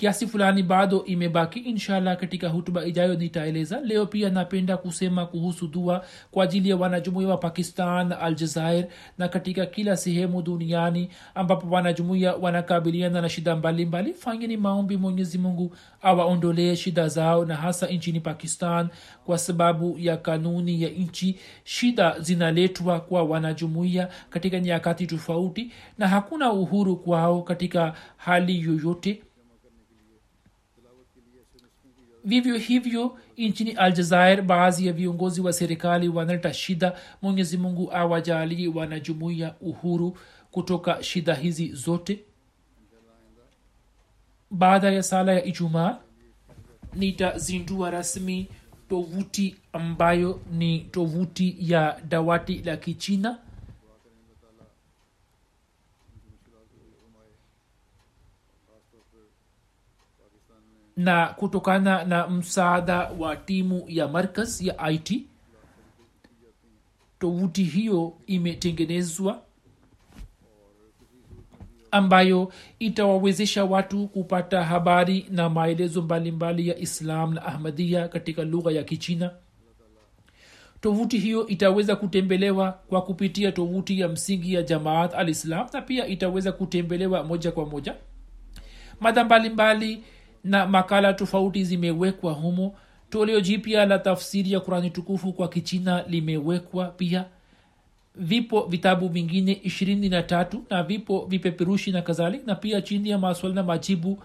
[0.00, 3.80] kiasi fulani bado imebaki inshallah katika hutuba ijayo nitaeleza.
[3.80, 8.86] Leo pia napenda kusema kuhusu dua kwa ajili ya wanajumuia wa pakistan aljazair
[9.18, 14.14] na katika kila sehemu duniani ambapo wanajumuia wanakabiliana na shida mbalimbali.
[14.14, 18.88] Fanyeni maombi mwenyezi mungu awaondolee shida zao na hasa nchini pakistan
[19.24, 21.36] kwa sababu ya kanuni ya nchi.
[21.64, 29.22] Shida zinaletwa kwa wanajumuia katika nyakati tofauti na hakuna uhuru kwao katika hali yoyote
[32.24, 36.92] vivyo hivyo nchini aljazair baadhi ya viongozi wa serikali wanaleta shida.
[37.22, 40.16] Mwenyezi mungu awajalie wanajumuia uhuru
[40.50, 42.24] kutoka shida hizi zote.
[44.50, 45.98] Baada ya sala ya ijumaa
[46.94, 48.48] nitazindua rasmi
[48.88, 53.38] tovuti ambayo ni tovuti ya dawati la kichina
[60.96, 65.26] na kutokana na msaada wa timu ya markaz ya it
[67.18, 69.42] tovuti hiyo imetengenezwa
[71.90, 78.82] ambayo itawawezesha watu kupata habari na maelezo mbalimbali ya islam na ahmadia katika lugha ya
[78.84, 79.30] kichina.
[80.80, 86.06] Tovuti hiyo itaweza kutembelewa kwa kupitia tovuti ya msingi ya jamaat al islam na pia
[86.06, 87.94] itaweza kutembelewa moja kwa moja.
[89.00, 90.02] Mada mbalimbali
[90.44, 92.74] na makala tofauti zimewekwa humo.
[93.10, 97.24] Toleo jipya la tafsiri ya kurani tukufu kwa kichina limewekwa pia.
[98.14, 103.18] Vipo vitabu vingine ishirini na tatu na vipo vipeperushi na kadhalik na pia chini ya
[103.18, 104.18] maswali na majibu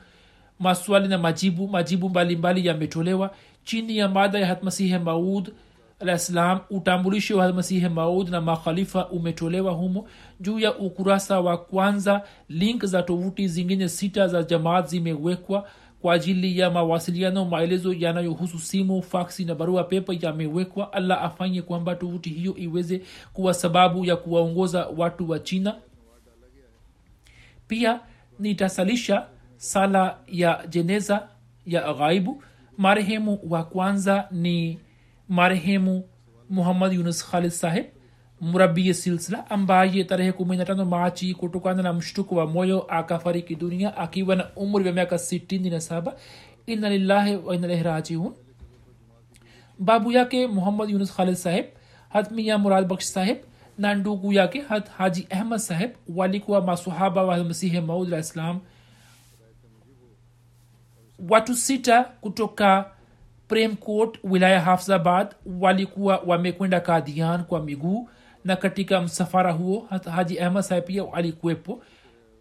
[0.59, 3.32] maswali na majibu majibu mbalimbali yametolewa.
[3.63, 5.51] Chini ya mada ya hatmasihe maud
[5.99, 10.07] alahsalam utambulisho wa hatmasihe maud na makhalifa umetolewa humo.
[10.39, 15.68] Juu ya ukurasa wa kwanza link za tovuti zingine sita za jamaat zimewekwa
[16.06, 20.93] kwa ajili ya mawasiliano maelezo yanayohusu simu faksi na barua pepe yamewekwa.
[20.93, 23.01] Allah afanye kwamba tovuti hiyo iweze
[23.34, 25.76] kuwa sababu ya kuwaongoza watu wa china.
[27.68, 27.99] Pia
[28.39, 29.28] nitasalisha
[29.58, 31.28] sala ya jeneza
[31.66, 32.43] ya ghaibu.
[32.78, 34.80] Marehemu wa kwanza ni
[35.30, 36.03] marehemu
[36.49, 37.86] muhammad yunus khalid saheb
[38.41, 43.97] murabi silsila ambaye tarehe kumi na tano machi kutokana na mshtuko wa moyo akafariki dunia
[43.97, 46.15] akiwa na umri wa miaka sitini na saba.
[46.65, 48.33] Ina lillahi wa rajiun.
[49.79, 51.65] Babu yake muhammad yunus khalid saheb
[52.09, 53.38] hatmiya murad baksh saheb
[53.77, 58.59] na ndugu yake hat haji ahmad saheb walikuwa masahaba wa masihi maud alah islam.
[61.29, 62.86] Watu sita kutoka
[63.47, 65.27] premcourt wilaya hafzabad
[65.59, 68.09] walikuwa wamekwenda kadian kwa miguu
[68.45, 71.83] na katika msafara huo haji ahmad sahib pia alikuwepo.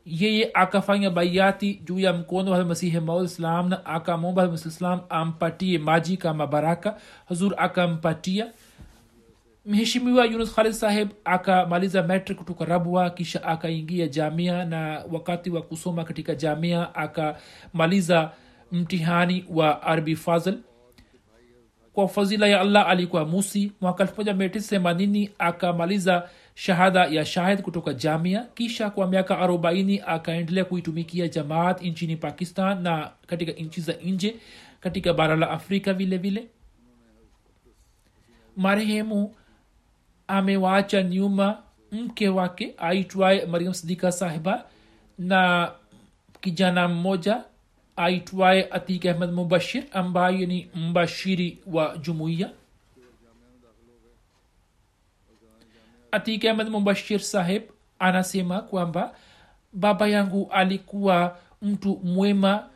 [0.07, 6.47] Yeye akafanya baiati juu ya mkono wa masihi maud na akamwomba islam ampatie maji kama
[6.47, 6.97] baraka.
[7.29, 8.53] Hazur akampatia.
[9.67, 16.05] Mheshimiwa yunus khalid saheb akamaliza metric kutoka rabwa kisha akaingia jamia na wakati wa kusoma
[16.05, 18.31] katika jamia akamaliza
[18.73, 20.55] mtihani wa arbi fazl
[21.95, 28.91] kwa fadhila ya allah alikuwa musi mwaka 1980 akamaliza shahada ya shahid kutoka jamia kisha
[28.91, 34.37] kwa miaka 40 akaendelea kuitumikia jamaat nchini pakistan na katika nchi za nje
[34.81, 36.47] katika bara la afrika vile vile.
[38.57, 39.35] Marehemu
[40.29, 41.59] amewaacha nyuma
[41.93, 44.65] mke wake aitwaye mariam sidika sahiba
[45.19, 45.71] na
[46.41, 47.45] kijana mmoja
[47.97, 52.51] aitwaye atik ahmed mubashir ambaye ni mbashiri wa jumuiya.
[56.13, 57.63] Atik ahmed mubashir saheb
[57.99, 59.15] anasema kwamba
[59.73, 62.69] baba yangu alikuwa mtu mwema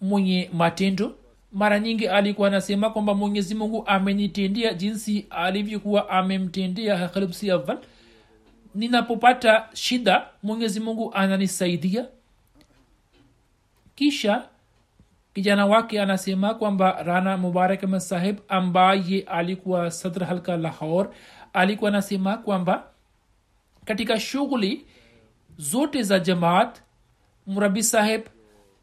[0.00, 1.14] mwenye matendo.
[1.52, 7.78] Mara nyingi alikuwa anasema kwamba mwenyezi mungu amenitendea jinsi alivyokuwa amemtendea khalibsi aval
[8.74, 12.06] ninapopata shida mwenyezi mungu ananisaidia
[13.96, 14.42] kisha
[15.34, 21.08] kijana wake anasema kwamba rana mubarak masahib ambaye alikuwa sadr halka lahor
[21.52, 22.84] alikuwa anasema kwamba
[23.84, 24.86] katika shughuli
[25.58, 26.78] zote za jamaat
[27.46, 28.22] mrabi saheb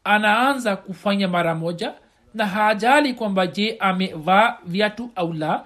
[0.04, 1.94] anaanza kufanya mara moja
[2.34, 5.64] na hajali kwamba je amevaa viatu au la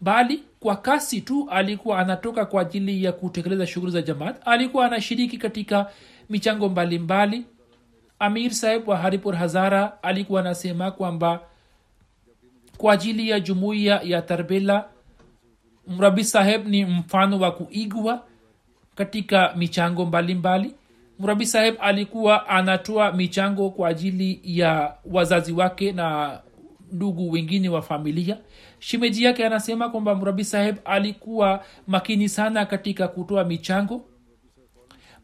[0.00, 5.38] bali kwa kasi tu alikuwa anatoka kwa ajili ya kutekeleza shughuli za jamaat alikuwa anashiriki
[5.38, 5.90] katika
[6.30, 7.55] michango mbalimbali mbali.
[8.18, 11.40] Amir saheb wa haripur hazara alikuwa anasema kwamba
[12.78, 14.84] kwa ajili ya jumuiya ya tarbela
[15.86, 18.24] mrabi saheb ni mfano wa kuigwa
[18.94, 20.64] katika michango mbalimbali.
[20.68, 20.74] Mbali
[21.18, 26.38] murabi saheb alikuwa anatoa michango kwa ajili ya wazazi wake na
[26.92, 28.38] ndugu wengine wa familia.
[28.78, 34.04] Shimeji yake anasema kwamba mrabi saheb alikuwa makini sana katika kutoa michango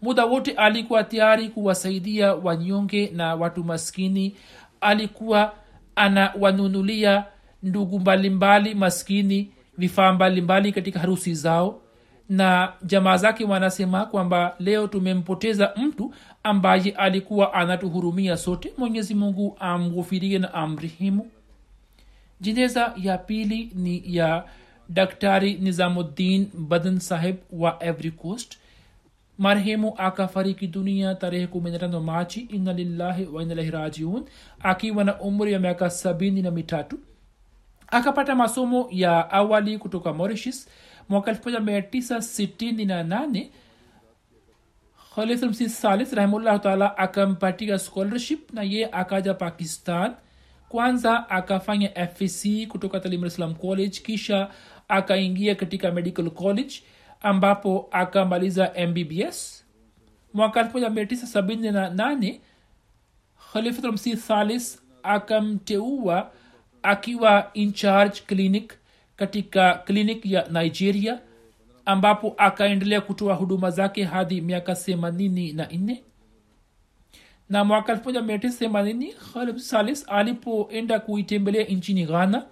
[0.03, 4.36] muda wote alikuwa tayari kuwasaidia wanyonge na watu maskini.
[4.80, 5.53] Alikuwa
[5.96, 7.24] anawanunulia
[7.62, 11.80] ndugu mbalimbali maskini vifaa mbalimbali katika harusi zao.
[12.28, 18.72] Na jamaa zake wanasema kwamba leo tumempoteza mtu ambaye alikuwa anatuhurumia sote.
[18.78, 21.30] Mwenyezi mungu amghufirie na amrihimu
[22.40, 24.44] jeneza ya pili ni ya
[24.88, 28.59] daktari nizamuddin badan saheb wa every coast
[29.43, 34.24] marehemu akafariki dunia tarehe 15 machi inna lillahi wa inna rajiun.
[34.61, 36.99] Akiwa na umri wa miaka sabini na mitatu.
[37.86, 40.68] Akapata masomo ya awali kutoka morishis
[41.09, 43.47] mwaka 1968
[45.14, 50.14] khalifmsi salis rahimullah taala akampatia scholarship na ye akaja pakistan.
[50.68, 54.49] Kwanza akafanya fc kutoka talim islam college kisha
[54.88, 56.82] akaingia katika medical college
[57.22, 59.64] ambapo akamaliza mbbs
[60.34, 62.40] mwaka 1978
[63.52, 66.30] khalifatulmsi thalis akamteua
[66.82, 68.74] akiwa incharge clinic
[69.16, 71.20] katika clinic ya nigeria
[71.84, 76.02] ambapo akaendelea kutoa huduma zake hadi miaka themanini na nne.
[77.48, 82.46] Na mwaka 1980 khalid salis alipoenda kuitembelea nchini ghana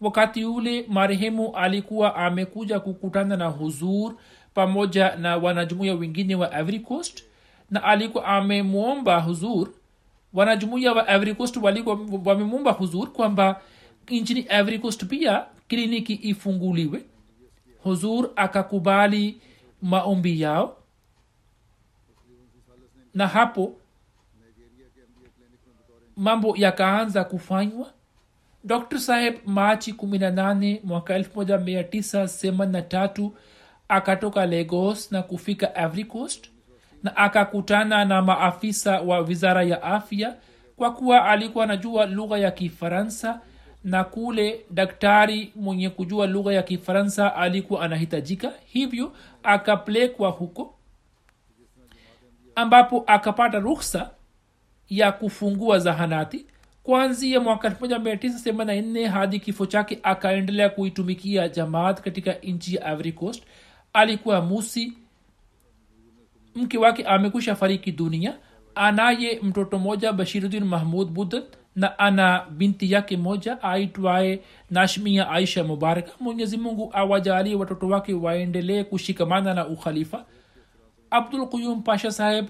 [0.00, 4.14] wakati ule marehemu alikuwa amekuja kukutana na huzur
[4.54, 6.86] pamoja na wanajumuya wengine wa every
[7.70, 9.68] na alikuwa amemwomba huzur
[10.32, 13.60] wanajumuia wa every walikuwa wamemwomba huzur kwamba
[14.08, 14.78] nchini every
[15.08, 17.04] pia kliniki ifunguliwe.
[17.82, 19.40] Huzur akakubali
[19.82, 20.76] maombi yao.
[23.14, 23.76] Na hapo
[26.16, 27.92] mambo yakaanza kufanywa
[28.66, 33.30] dr saheb machi 18 mwaka 1983
[33.88, 36.50] akatoka lagos na kufika every coast
[37.02, 40.36] na akakutana na maafisa wa wizara ya afya
[40.76, 43.40] kwa kuwa alikuwa anajua lugha ya kifaransa
[43.84, 49.12] na kule daktari mwenye kujua lugha ya kifaransa alikuwa anahitajika hivyo
[49.42, 50.74] akapelekwa huko
[52.54, 54.10] ambapo akapata ruksa
[54.88, 56.46] ya kufungua zahanati
[56.86, 63.42] kwanzia mwaka 1984 hadi kifo chake akaendelea kuitumikia jamaat katika nchi ya coast.
[63.92, 64.92] Alikuwa musi.
[66.54, 68.36] Mke wake amekwisha fariki dunia.
[68.74, 71.42] Anaye mtoto moja bashiruddin mahmud buddha
[71.76, 78.84] na ana binti yake moja aitwaye nashmia aisha mubaraka mwenyezi mungu awajalie watoto wake waendelee
[78.84, 80.24] kushikamana na ukhalifa.
[81.10, 82.46] Abdul quyum pasha saheb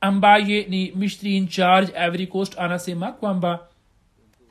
[0.00, 3.60] ambaye ni mishri in charge ivory coast anasema kwamba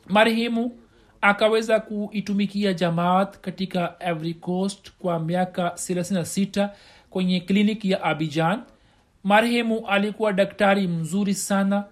[0.07, 0.77] marehemu
[1.21, 6.69] akaweza kuitumikia jamaat katika ivory coast kwa miaka 36
[7.09, 8.61] kwenye kliniki ya abijan
[9.23, 11.83] marehemu alikuwa daktari mzuri sana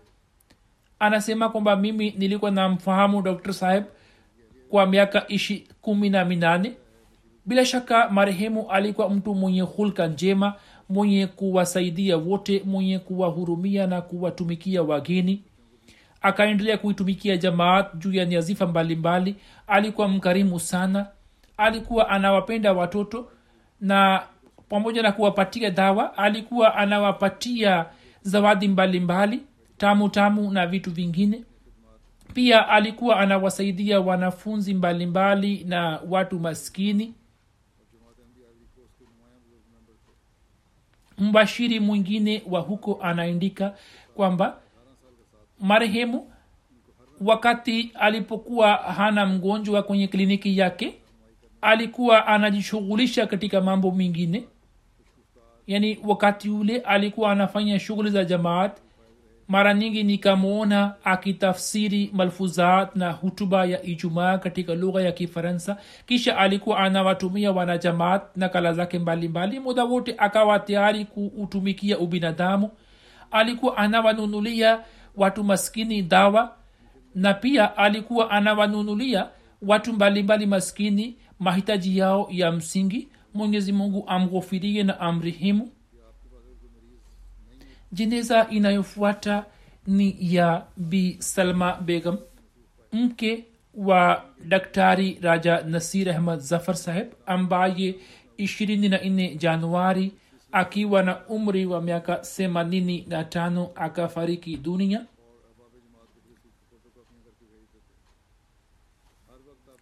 [1.00, 3.84] anasema kwamba mimi nilikuwa namfahamu dr saheb
[4.70, 6.74] kwa miaka ishi kumi na minane
[7.46, 10.54] bila shaka marehemu alikuwa mtu mwenye hulka njema
[10.90, 15.42] mwenye kuwasaidia wote mwenye kuwahurumia na kuwatumikia wageni.
[16.22, 19.32] Akaendelea kuitumikia jamaat juu ya nyazifa mbalimbali.
[19.32, 19.46] Mbali.
[19.68, 21.08] alikuwa mkarimu sana.
[21.58, 23.28] Alikuwa anawapenda watoto
[23.82, 24.24] na
[24.70, 27.86] pamoja na kuwapatia dawa alikuwa anawapatia
[28.22, 31.44] zawadi mbalimbali mbali, tamu tamu na vitu vingine.
[32.34, 37.14] Pia alikuwa anawasaidia wanafunzi mbalimbali mbali na watu maskini
[41.18, 43.76] mbashiri mwingine wa huko anaandika
[44.16, 44.58] kwamba
[45.60, 46.32] marehemu
[47.22, 50.94] wakati alipokuwa hana mgonjwa kwenye kliniki yake
[51.62, 54.44] alikuwa anajishughulisha katika mambo mengine.
[55.68, 58.78] Yaani wakati ule alikuwa anafanya shughuli za jamaat
[59.48, 65.78] mara nyingi nikamwona akitafsiri malfuzat na hutuba ya ijumaa katika lugha ya kifaransa.
[66.06, 69.60] Kisha alikuwa anawatumia wanajamaat na kala zake mbalimbali.
[69.60, 72.70] Muda wote akawa tayari kuutumikia ubinadamu.
[73.32, 74.80] Alikuwa anawanunulia
[75.16, 76.56] watu maskini dawa
[77.16, 79.28] na pia alikuwa anawanunulia
[79.62, 83.08] watu mbalimbali maskini mahitaji yao ya msingi.
[83.34, 85.70] Mwenyezi mungu amghofirie na amrehemu
[87.92, 89.46] jeneza inayofuata
[89.88, 92.18] ni ya bi salma begam
[92.94, 97.96] mke wa daktari raja nasir ahmad zafar saheb ambaye
[98.38, 100.12] ishirini na nne januari
[100.52, 105.06] akiwa na umri wa miaka themanini na tano akafariki dunia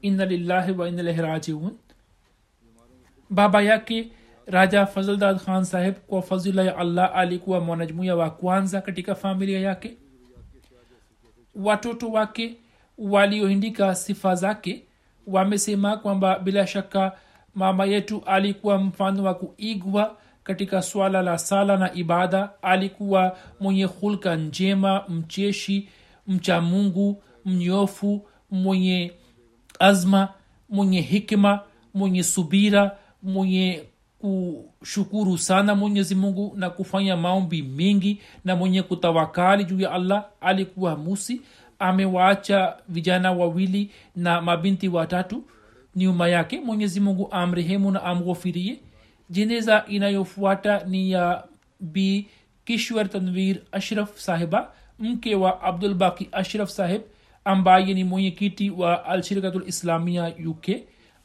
[0.02, 1.78] inna lillahi wa inna ilaihi rajiun
[3.30, 4.12] baba yake
[4.46, 9.98] raja fazldad khan saheb kwa fadhila ya allah alikuwa mwanajumuia wa kwanza katika familia yake.
[11.56, 12.56] Watoto wake
[12.98, 14.84] waliohindika sifa zake
[15.28, 17.12] wamesema kwamba bila shaka
[17.56, 22.50] mama yetu alikuwa mfano wa kuigwa katika swala la sala na ibada.
[22.62, 25.90] Alikuwa mwenye hulka njema mcheshi
[26.28, 29.14] mcha mungu mnyofu mwenye
[29.80, 30.30] azma
[30.70, 31.60] mwenye hikma
[31.94, 33.84] mwenye subira mwenye
[34.24, 40.26] kushukuru sana mwenyezi mungu na kufanya maombi mengi na mwenye kutawakali juu ya allah.
[40.42, 41.42] Alikuwa musi
[41.80, 45.44] amewaacha vijana wawili na mabinti watatu
[45.96, 46.60] nyuma yake.
[46.60, 48.80] Mwenyezi mungu amrehemu na amghofirie.
[49.30, 51.44] Jeneza inayofuata ni ya
[51.80, 52.28] b.
[52.66, 57.02] Kishwer tanvir ashraf sahiba mke wa abdul baki ashraf sahib
[57.46, 60.68] ambaye ni mwenyekiti wa alshirikatul islamia uk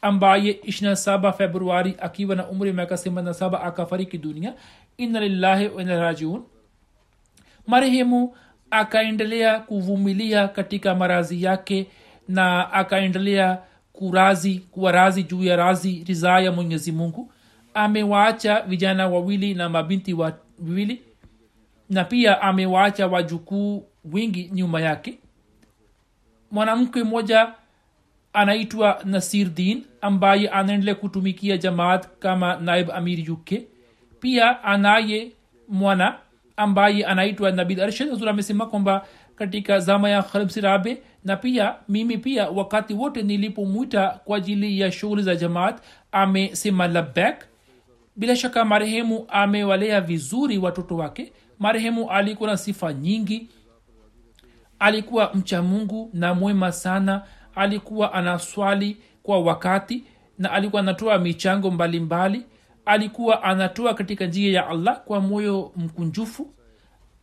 [0.02, 4.54] ambaye 27 februari akiwa na umri miaka 87 akafariki dunia
[4.96, 6.40] inna lillahi wa inna
[7.66, 8.36] marehemu
[8.70, 11.86] akaendelea kuvumilia katika marazi yake
[12.28, 13.58] na akaendelea
[13.92, 17.32] kurazi kuwa razi juu ya razi ridhaa ya mwenyezi mungu
[17.74, 21.02] amewaacha vijana wawili na mabinti wawili
[21.90, 25.18] na pia amewaacha wajukuu wingi nyuma yake
[26.50, 27.52] mwanamke mmoja
[28.32, 33.66] anaitwa nasir din ambaye anaendelea kutumikia jamaat kama naib amir yuke
[34.20, 35.32] pia anaye
[35.68, 36.18] mwana
[36.56, 39.06] ambaye anaitwa nabil arshad huzur amesema kwamba
[39.36, 45.22] katika zama ya kharib na pia mimi pia wakati wote nilipomwita kwa ajili ya shughuli
[45.22, 47.44] za jamaat amesema labek
[48.18, 51.32] bila shaka marehemu amewalea vizuri watoto wake.
[51.58, 53.48] Marehemu alikuwa na sifa nyingi.
[54.78, 57.22] Alikuwa mcha mungu na mwema sana
[57.58, 60.04] alikuwa anaswali kwa wakati
[60.38, 62.38] na alikuwa anatoa michango mbalimbali.
[62.38, 62.52] Mbali.
[62.86, 66.50] alikuwa anatoa katika njia ya allah kwa moyo mkunjufu.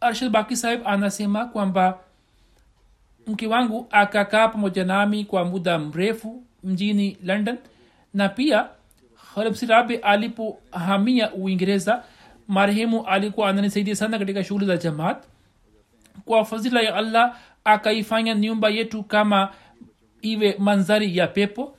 [0.01, 1.99] Arshad baki sahib anasema kwamba
[3.27, 7.57] mke wangu akakaa pamoja nami kwa muda mrefu mjini london.
[8.13, 8.67] Na pia
[9.35, 12.03] harabsirabe alipohamia uingereza
[12.47, 15.23] marehemu alikuwa ananisaidia sana katika shughuli za jamaat.
[16.25, 19.49] Kwa fadhila ya allah akaifanya nyumba yetu kama
[20.31, 21.77] iwe manzari ya pepo.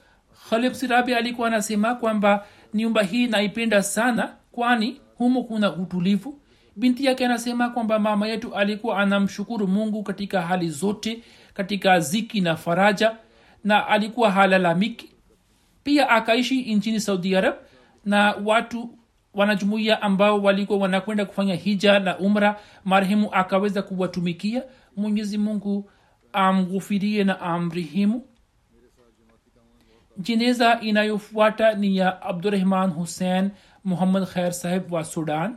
[0.72, 2.44] Sirabi alikuwa anasema kwamba
[2.74, 6.40] nyumba hii naipenda sana kwani humo kuna utulivu.
[6.76, 11.22] Binti yake anasema kwamba mama yetu alikuwa anamshukuru mungu katika hali zote
[11.54, 13.16] katika ziki na faraja
[13.64, 15.10] na alikuwa halalamiki.
[15.84, 17.54] Pia akaishi nchini saudi arab
[18.04, 18.98] na watu
[19.34, 24.62] wanajumuia ambao walikuwa wanakwenda kufanya hija na umra marehemu akaweza kuwatumikia.
[24.96, 25.90] Mwenyezi mungu
[26.32, 28.22] amghufirie na amrihimu
[30.18, 33.50] jeneza inayofuata ni ya abdurahman hussein
[33.84, 35.56] muhammad khair sahib wa sudan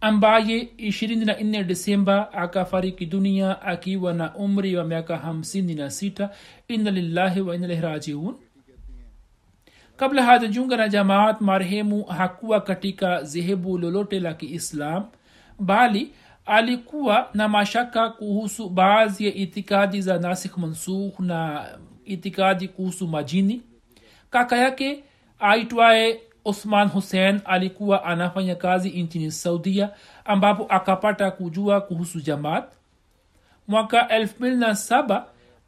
[0.00, 6.28] ambaye 24 desemba akafariki dunia akiwa na umri wa miaka 56
[6.68, 8.34] ina lillahi wa inna rajiun.
[9.96, 15.04] Kabla hajajiunga na jamaat marehemu hakuwa katika zehebu lolote la kiislam
[15.58, 16.12] bali
[16.46, 21.66] alikuwa na mashaka kuhusu baadhi ya itikadi za nasikh mansukh na
[22.12, 23.62] itikadi kuhusu majini
[24.30, 25.04] kaka yake
[25.38, 29.90] aitwaye osman hussein alikuwa anafanya kazi nchini saudia
[30.24, 32.64] ambapo akapata kujua kuhusu jamaat
[33.68, 35.22] mwaka 27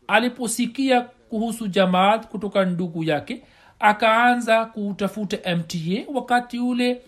[0.08, 3.42] aliposikia kuhusu jamaat kutoka ndugu yake
[3.78, 5.78] akaanza kutafuta mta
[6.14, 7.00] wakati ule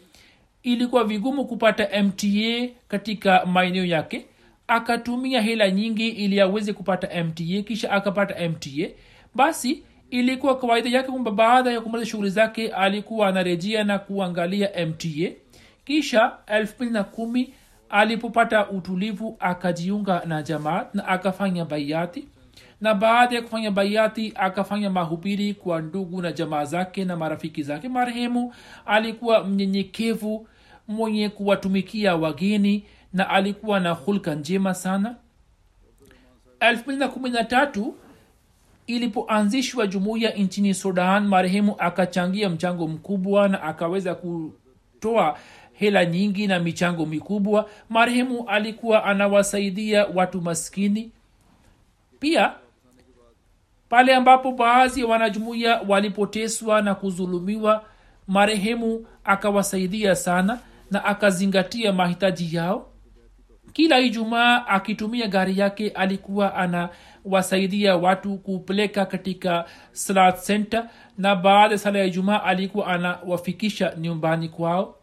[0.63, 4.27] ilikuwa vigumu kupata mta katika maeneo yake
[4.67, 8.71] akatumia hela nyingi ili aweze kupata mta kisha akapata mta
[9.35, 15.31] basi ilikuwa kawaida yake kwamba baada ya kumaliza shughuli zake alikuwa anarejea na kuangalia mta
[15.85, 17.49] kisha 2
[17.89, 22.29] alipopata utulivu akajiunga na jamaat na akafanya baiati
[22.81, 27.89] na baada ya kufanya baiati akafanya mahubiri kwa ndugu na jamaa zake na marafiki zake
[27.89, 28.55] marehemu.
[28.87, 30.49] Alikuwa mnyenyekevu
[30.89, 35.15] mwenye kuwatumikia wageni na alikuwa na hulka njema sana.
[36.61, 37.93] 213
[38.87, 45.39] ilipoanzishwa jumuiya nchini sudan marehemu akachangia mchango mkubwa na akaweza kutoa
[45.73, 47.69] hela nyingi na michango mikubwa.
[47.89, 51.11] Marehemu alikuwa anawasaidia watu maskini.
[52.21, 52.53] Pia
[53.89, 57.85] pale ambapo baadhi ya wanajumuiya walipoteswa na kudhulumiwa
[58.29, 60.59] marehemu akawasaidia sana
[60.91, 62.91] na akazingatia mahitaji yao.
[63.73, 66.55] Kila ijumaa akitumia gari yake alikuwa
[67.27, 74.49] anawasaidia watu kupeleka katika salat center na baada ya sala ya jumaa alikuwa anawafikisha nyumbani
[74.49, 74.95] kwao.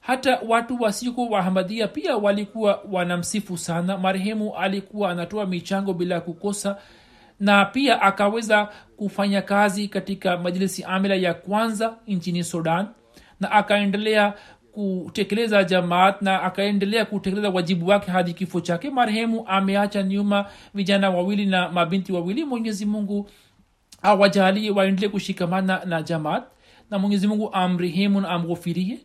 [0.00, 3.98] Hata watu wasiko wahamadia pia walikuwa wanamsifu sana.
[3.98, 6.76] Marehemu alikuwa anatoa michango bila kukosa
[7.40, 12.86] na pia akaweza kufanya kazi katika majlisi amila ya kwanza nchini sudan
[13.40, 14.34] na akaendelea
[14.72, 18.90] kutekeleza jamaat na akaendelea kutekeleza wajibu wake hadi kifo chake.
[18.90, 22.44] Marehemu ameacha nyuma vijana wawili na mabinti wawili.
[22.44, 23.30] Mwenyezi mungu
[24.02, 26.44] awajalie waendelee kushikamana na jamaat.
[26.90, 28.98] Na mwenyezi mungu amrehemu na amghofirie.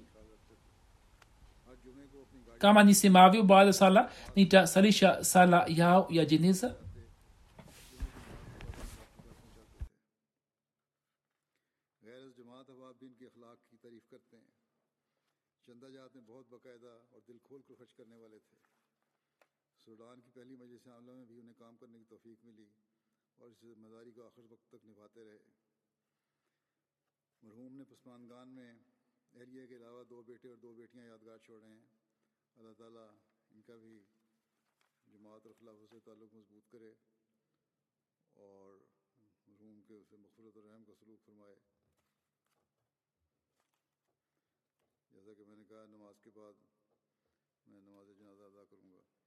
[2.60, 6.74] Kama nisemavyo baada sala nitasalisha sala yao ya jeneza
[28.08, 28.74] عثمان گان میں
[29.34, 31.86] اہلیہ کے علاوہ دو بیٹے اور دو بیٹیاں یادگار چھوڑ رہے ہیں۔
[32.56, 33.08] اللہ تعالیٰ
[33.50, 34.04] ان کا بھی
[35.08, 36.94] جماعت اور خلافوں سے تعلق مضبوط کرے
[38.34, 38.78] اور
[39.48, 41.56] مرحوم کے اسے مغفرت الرحم کا سلوک فرمائے۔
[45.12, 46.54] جیسا کہ میں نے کہا، نماز کے بعد
[47.68, 49.27] میں نماز جنازہ ادا کروں گا۔